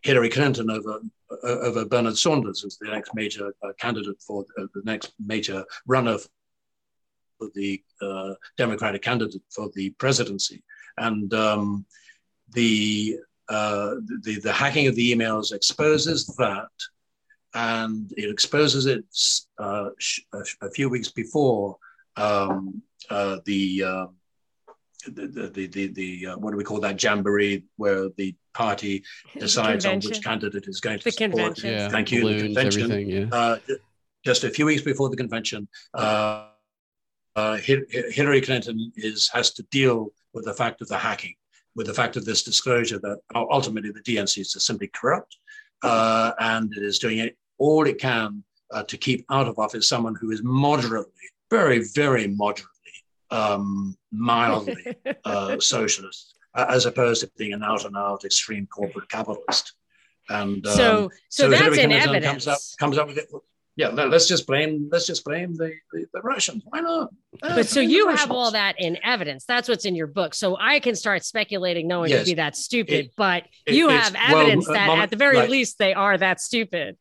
[0.02, 1.00] Hillary Clinton over
[1.44, 6.18] over Bernard Sanders as the next major uh, candidate for uh, the next major runner
[7.38, 7.80] for the
[8.58, 10.62] Democratic candidate for the presidency,
[10.98, 11.86] and um,
[12.52, 13.16] the,
[13.48, 16.68] the the hacking of the emails exposes that
[17.54, 19.04] and it exposes it
[19.58, 19.90] uh,
[20.62, 21.76] a, few weeks before
[22.16, 24.06] um, uh, the, uh,
[25.06, 29.02] the, the, the, the uh, what do we call that jamboree where the party
[29.38, 31.32] decides on which candidate is going to the support.
[31.32, 31.70] Convention.
[31.70, 32.22] Yeah, Thank you.
[32.22, 33.08] Balloons, the convention.
[33.08, 33.26] Yeah.
[33.32, 33.58] Uh,
[34.24, 36.48] just a few weeks before the convention, uh,
[37.36, 41.34] uh, Hillary Clinton is has to deal with the fact of the hacking.
[41.76, 45.36] with the fact of this disclosure that ultimately the DNC is just simply corrupt
[45.82, 48.42] uh, and it is doing it all it can
[48.72, 51.12] uh, to keep out of office someone who is moderately,
[51.50, 52.66] very, very moderately,
[53.30, 54.84] um, mildly
[55.24, 59.74] uh, socialist, as opposed to being an out and out extreme corporate capitalist.
[60.28, 62.26] And um, so, so, so that's in evidence.
[62.26, 63.30] Comes up, comes up with it
[63.80, 66.62] yeah, let's just blame let's just blame the, the, the Russians.
[66.66, 67.10] Why not?
[67.40, 69.46] but so you have all that in evidence.
[69.46, 70.34] That's what's in your book.
[70.34, 72.18] So I can start speculating no one yes.
[72.18, 75.16] could be that stupid, it, but it, you have evidence well, uh, that at the
[75.16, 75.48] very right.
[75.48, 76.98] least they are that stupid.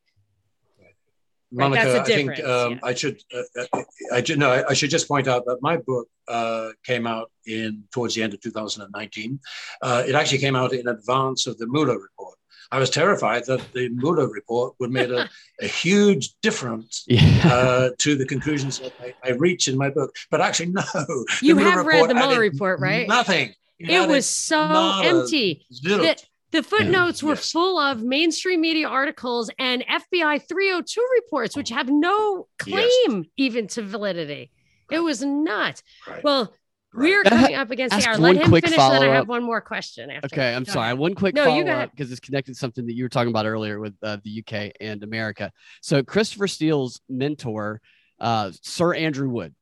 [1.52, 2.80] Right, Monica, I think um, yeah.
[2.84, 3.84] I should uh, uh
[4.14, 7.86] I should no I should just point out that my book uh, came out in
[7.91, 9.39] towards the end of 2019.
[9.82, 12.36] Uh, it actually came out in advance of the Mueller report.
[12.72, 15.28] I was terrified that the Mueller report would make a,
[15.60, 17.41] a huge difference yeah.
[17.45, 20.16] uh, to the conclusions that I, I reach in my book.
[20.30, 20.84] But actually, no.
[21.41, 23.08] You have read the Mueller report, right?
[23.08, 23.56] Nothing.
[23.80, 25.66] It, it was so empty.
[25.82, 26.16] The,
[26.52, 27.52] the footnotes were yes.
[27.52, 33.26] full of mainstream media articles and FBI 302 reports, which have no claim yes.
[33.38, 34.52] even to validity.
[34.91, 35.84] It was nuts.
[36.08, 36.24] Right.
[36.24, 36.54] Well,
[36.93, 38.18] we're coming up against the hour.
[38.18, 40.10] Let him finish, and then I have one more question.
[40.10, 40.93] After okay, I'm sorry.
[40.95, 43.45] One quick no, follow up because it's connected to something that you were talking about
[43.45, 45.52] earlier with uh, the UK and America.
[45.82, 47.82] So Christopher Steele's mentor,
[48.20, 49.54] uh, Sir Andrew Wood,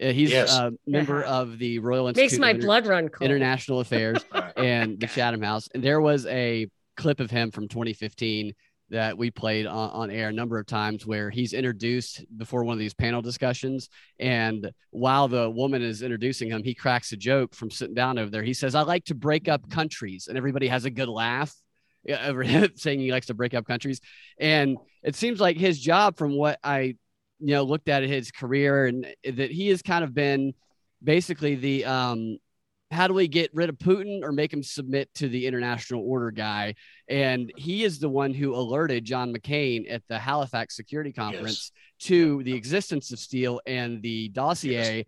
[0.00, 0.54] Uh, he's yes.
[0.54, 3.30] a member of the Royal Institute makes my Inter- blood run cold.
[3.30, 4.24] International Affairs
[4.56, 5.68] and the Chatham House.
[5.74, 8.52] And there was a clip of him from 2015
[8.90, 12.74] that we played on, on, air a number of times where he's introduced before one
[12.74, 13.88] of these panel discussions.
[14.20, 18.30] And while the woman is introducing him, he cracks a joke from sitting down over
[18.30, 18.44] there.
[18.44, 20.28] He says, I like to break up countries.
[20.28, 21.52] And everybody has a good laugh
[22.08, 24.00] over him saying he likes to break up countries.
[24.38, 26.96] And it seems like his job, from what I
[27.38, 30.54] you know looked at his career and that he has kind of been
[31.02, 32.38] basically the um
[32.90, 36.30] how do we get rid of Putin or make him submit to the international order
[36.30, 36.74] guy?
[37.08, 42.06] And he is the one who alerted John McCain at the Halifax Security Conference yes.
[42.08, 44.98] to the existence of Steele and the dossier.
[44.98, 45.04] Yes.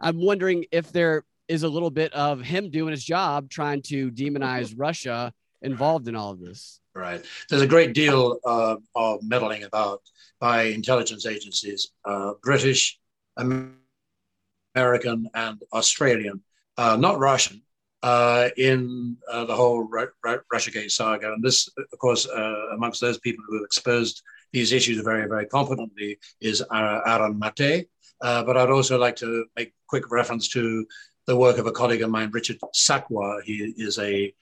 [0.00, 4.10] I'm wondering if there is a little bit of him doing his job trying to
[4.10, 6.79] demonize Russia involved in all of this.
[6.94, 7.24] Right.
[7.48, 10.02] There's a great deal uh, of meddling about
[10.40, 12.98] by intelligence agencies, uh, British,
[13.36, 16.42] American, and Australian
[16.80, 17.62] uh, not Russian,
[18.02, 21.32] uh, in uh, the whole Ru- Ru- Russiagate saga.
[21.32, 24.22] And this, of course, uh, amongst those people who have exposed
[24.52, 27.86] these issues very, very competently is Aaron Maté.
[28.20, 30.86] But I'd also like to make quick reference to
[31.26, 33.42] the work of a colleague of mine, Richard Sakwa.
[33.44, 34.34] He is a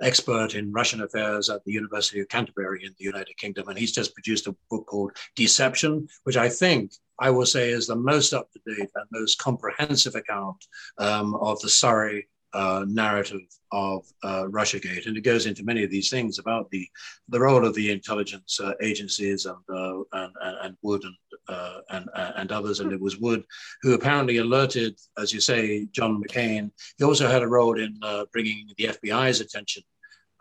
[0.00, 3.68] expert in Russian affairs at the University of Canterbury in the United Kingdom.
[3.68, 7.86] And he's just produced a book called Deception, which I think I will say is
[7.86, 10.64] the most up to date and most comprehensive account
[10.98, 13.40] um, of the Surrey uh, narrative
[13.70, 16.86] of uh, Russiagate, and it goes into many of these things about the
[17.28, 20.32] the role of the intelligence uh, agencies and, uh, and,
[20.62, 21.16] and Wood and
[21.48, 22.80] uh, and and others.
[22.80, 23.44] And it was Wood
[23.82, 26.70] who apparently alerted, as you say, John McCain.
[26.98, 29.82] He also had a role in uh, bringing the FBI's attention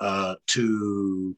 [0.01, 1.35] to, to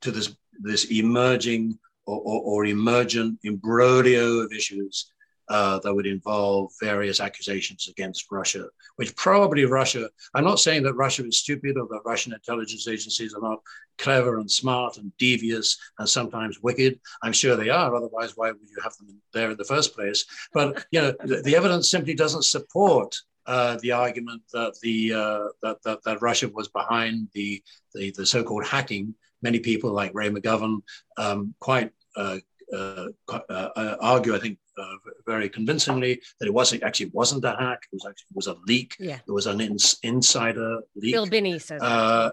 [0.00, 5.12] to this this emerging or, or, or emergent imbroglio of issues
[5.50, 8.64] uh, that would involve various accusations against Russia,
[8.96, 13.34] which probably Russia, I'm not saying that Russia is stupid or that Russian intelligence agencies
[13.34, 13.60] are not
[13.98, 17.00] clever and smart and devious and sometimes wicked.
[17.22, 17.94] I'm sure they are.
[17.94, 20.24] Otherwise, why would you have them there in the first place?
[20.54, 25.46] But, you know, the, the evidence simply doesn't support uh, the argument that the uh,
[25.62, 27.60] that, that, that Russia was behind the
[27.94, 29.14] the, the so-called hacking.
[29.42, 30.82] Many people like Ray McGovern
[31.16, 32.38] um, quite uh,
[32.72, 37.80] uh, uh, argue, I think, uh, very convincingly that it wasn't actually wasn't a hack.
[37.92, 38.96] It was actually it was a leak.
[38.98, 39.18] Yeah.
[39.26, 41.14] It was an ins- insider leak.
[41.14, 41.82] Bill Binney says.
[41.82, 42.30] Uh,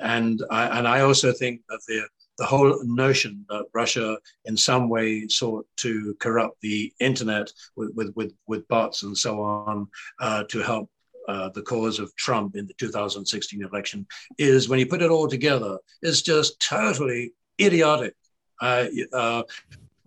[0.00, 2.06] and I and I also think that the
[2.38, 8.12] the whole notion that Russia in some way sought to corrupt the internet with with
[8.14, 9.88] with, with bots and so on
[10.20, 10.88] uh, to help
[11.28, 14.06] uh, the cause of Trump in the 2016 election
[14.38, 18.14] is when you put it all together, is just totally idiotic.
[18.60, 19.42] Uh, uh,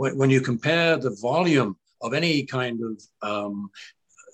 [0.01, 3.69] when, when you compare the volume of any kind of um,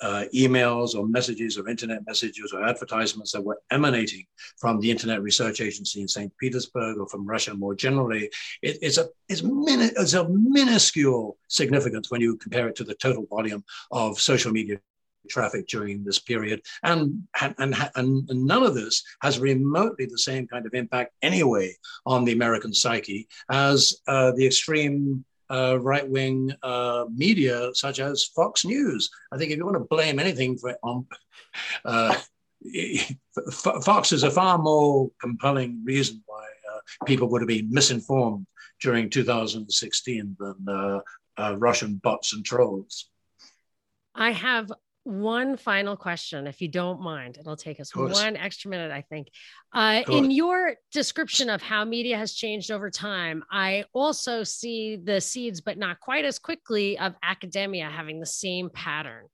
[0.02, 5.22] uh, emails or messages or internet messages or advertisements that were emanating from the Internet
[5.22, 6.32] Research Agency in St.
[6.38, 8.30] Petersburg or from Russia more generally,
[8.62, 12.96] it, it's, a, it's, mini, it's a minuscule significance when you compare it to the
[12.96, 14.80] total volume of social media
[15.30, 16.62] traffic during this period.
[16.84, 21.76] And, and, and, and none of this has remotely the same kind of impact anyway
[22.06, 28.26] on the American psyche as uh, the extreme uh, right wing uh, media such as
[28.36, 29.10] Fox News.
[29.32, 31.08] I think if you want to blame anything for um,
[31.86, 32.16] uh,
[33.84, 36.44] Fox is a far more compelling reason why
[36.74, 38.46] uh, people would have been misinformed
[38.82, 41.00] during 2016 than uh,
[41.38, 43.10] uh, Russian bots and trolls.
[44.16, 44.72] I have
[45.08, 47.38] one final question, if you don't mind.
[47.40, 49.30] It'll take us one extra minute, I think.
[49.74, 55.22] Uh, in your description of how media has changed over time, I also see the
[55.22, 59.26] seeds, but not quite as quickly, of academia having the same pattern.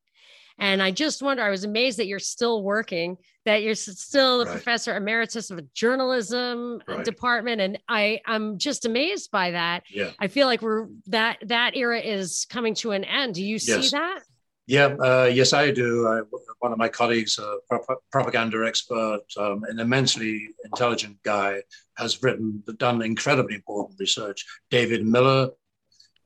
[0.60, 4.46] And I just wonder, I was amazed that you're still working, that you're still the
[4.46, 4.52] right.
[4.52, 7.04] professor emeritus of a journalism right.
[7.04, 7.60] department.
[7.60, 9.84] And I, I'm just amazed by that.
[9.90, 10.12] Yeah.
[10.20, 13.34] I feel like we're that that era is coming to an end.
[13.34, 13.64] Do you yes.
[13.64, 14.20] see that?
[14.66, 16.08] Yeah, uh, yes, I do.
[16.08, 16.22] I,
[16.60, 21.62] one of my colleagues, a pro- propaganda expert, um, an immensely intelligent guy,
[21.98, 24.46] has written, done incredibly important research.
[24.70, 25.50] David Miller,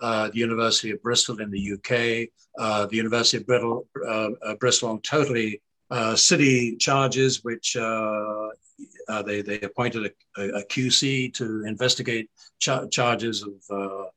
[0.01, 2.29] uh, the University of Bristol in the UK,
[2.59, 5.59] uh, the University of Bristol, uh, uh, Bristol on totally
[5.89, 12.29] uh, city charges, which they, they appointed a, a, QC to investigate
[12.59, 14.09] charges of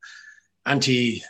[0.67, 1.23] anti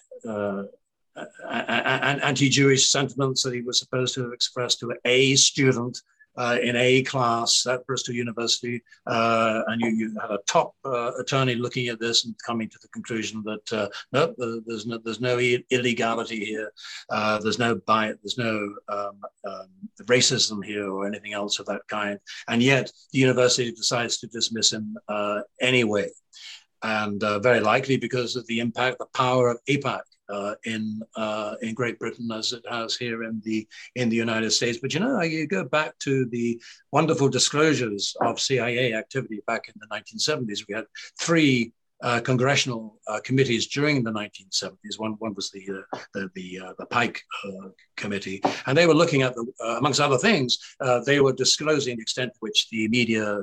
[1.49, 6.01] anti-Jewish sentiments that he was supposed to have expressed to a student
[6.37, 11.11] uh, in a class at Bristol University, uh, and you, you, had a top uh,
[11.19, 14.33] attorney looking at this and coming to the conclusion that uh, no,
[14.65, 16.71] there's no, there's no illegality here,
[17.09, 19.67] uh, there's no bias, there's no um, um,
[20.03, 24.71] racism here or anything else of that kind, and yet the university decides to dismiss
[24.71, 26.09] him uh, anyway,
[26.83, 30.01] and very likely because of the impact, the power of AIPAC
[30.31, 34.51] uh, in uh, in Great Britain as it has here in the in the United
[34.51, 34.79] States.
[34.81, 36.61] But you know, you go back to the
[36.91, 40.67] wonderful disclosures of CIA activity back in the 1970s.
[40.67, 40.85] We had
[41.19, 44.97] three uh, congressional uh, committees during the 1970s.
[44.97, 47.21] One, one was the uh, the the, uh, the Pike
[47.95, 49.45] Committee, and they were looking at the,
[49.77, 50.57] amongst other things,
[51.05, 53.41] they were disclosing the extent to which the media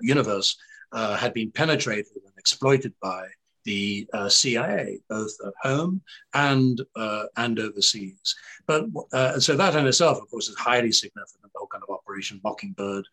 [0.00, 0.56] universe
[0.92, 3.28] had been penetrated and exploited by
[3.64, 6.02] the uh, CIA, both at home
[6.34, 8.34] and uh, and overseas.
[8.66, 11.52] But uh, so that in itself, of course, is highly significant.
[11.52, 13.06] The whole kind of Operation Mockingbird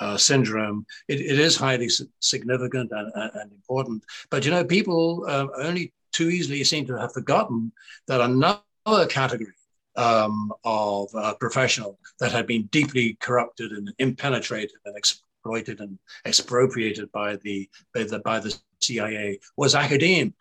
[0.00, 0.86] uh, syndrome.
[1.08, 1.88] It, it is highly
[2.20, 4.04] significant and, and, important.
[4.30, 7.72] But you know, people uh, only too easily seem to have forgotten
[8.06, 9.54] that another category
[9.96, 17.10] um, of uh, professional that had been deeply corrupted and impenetrated and exploited and expropriated
[17.12, 18.56] by the by the, by the
[18.86, 20.32] CIA was academia.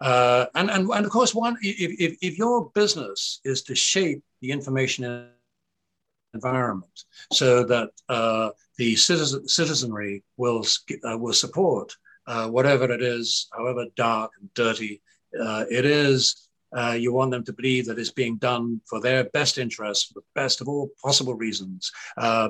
[0.00, 4.22] Uh, and, and, and of course, one, if, if, if, your business is to shape
[4.40, 5.28] the information
[6.34, 10.64] environment so that uh, the citizen, citizenry will,
[11.04, 11.96] uh, will support
[12.28, 15.02] uh, whatever it is, however dark and dirty
[15.40, 19.24] uh, it is, uh, you want them to believe that it's being done for their
[19.24, 21.90] best interests, for the best of all possible reasons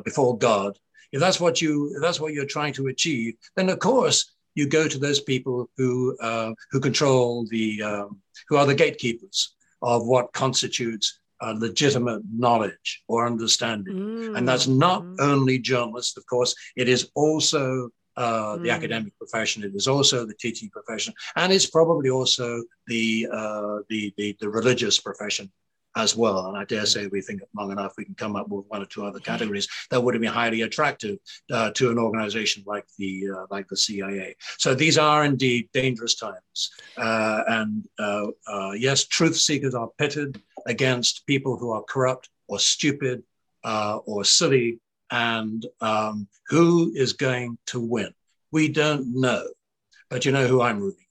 [0.04, 0.78] before God.
[1.12, 4.68] If that's what you, if that's what you're trying to achieve, then of course you
[4.68, 10.04] go to those people who uh, who control the um, who are the gatekeepers of
[10.04, 14.36] what constitutes uh, legitimate knowledge or understanding, mm.
[14.36, 15.14] and that's not mm.
[15.20, 16.16] only journalists.
[16.16, 18.76] Of course, it is also uh, the mm.
[18.78, 19.62] academic profession.
[19.62, 24.50] It is also the teaching profession, and it's probably also the, uh, the, the the
[24.50, 25.52] religious profession
[25.96, 26.46] as well.
[26.46, 28.86] And I dare say, we think long enough, we can come up with one or
[28.86, 31.18] two other categories that would have been highly attractive
[31.50, 34.36] uh, to an organization like the uh, like the CIA.
[34.58, 36.70] So these are indeed dangerous times.
[36.96, 42.58] Uh, and uh, uh, yes, truth seekers are pitted against people who are corrupt or
[42.58, 43.22] stupid
[43.64, 44.80] uh, or silly.
[45.10, 48.12] And um, who is going to win?
[48.52, 49.46] We don't know.
[50.10, 51.07] But you know who I'm rooting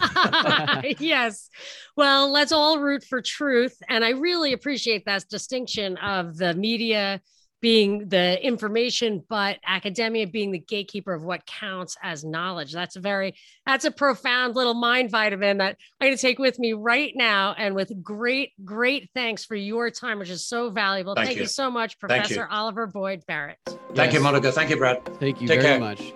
[0.98, 1.48] yes.
[1.96, 3.76] Well, let's all root for truth.
[3.88, 7.20] And I really appreciate that distinction of the media
[7.62, 12.72] being the information, but academia being the gatekeeper of what counts as knowledge.
[12.72, 16.58] That's a very, that's a profound little mind vitamin that I'm going to take with
[16.58, 17.54] me right now.
[17.56, 21.14] And with great, great thanks for your time, which is so valuable.
[21.14, 21.42] Thank, Thank you.
[21.42, 21.48] you.
[21.48, 23.58] so much, Professor Oliver Boyd Barrett.
[23.94, 24.50] Thank you, Monica.
[24.50, 25.04] Thank you, Brad.
[25.20, 25.80] Thank you Take very care.
[25.80, 26.12] much.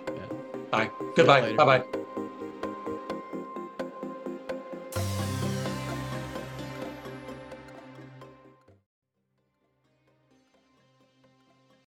[0.69, 0.91] Bye.
[1.15, 1.53] Goodbye.
[1.53, 2.03] Bye bye.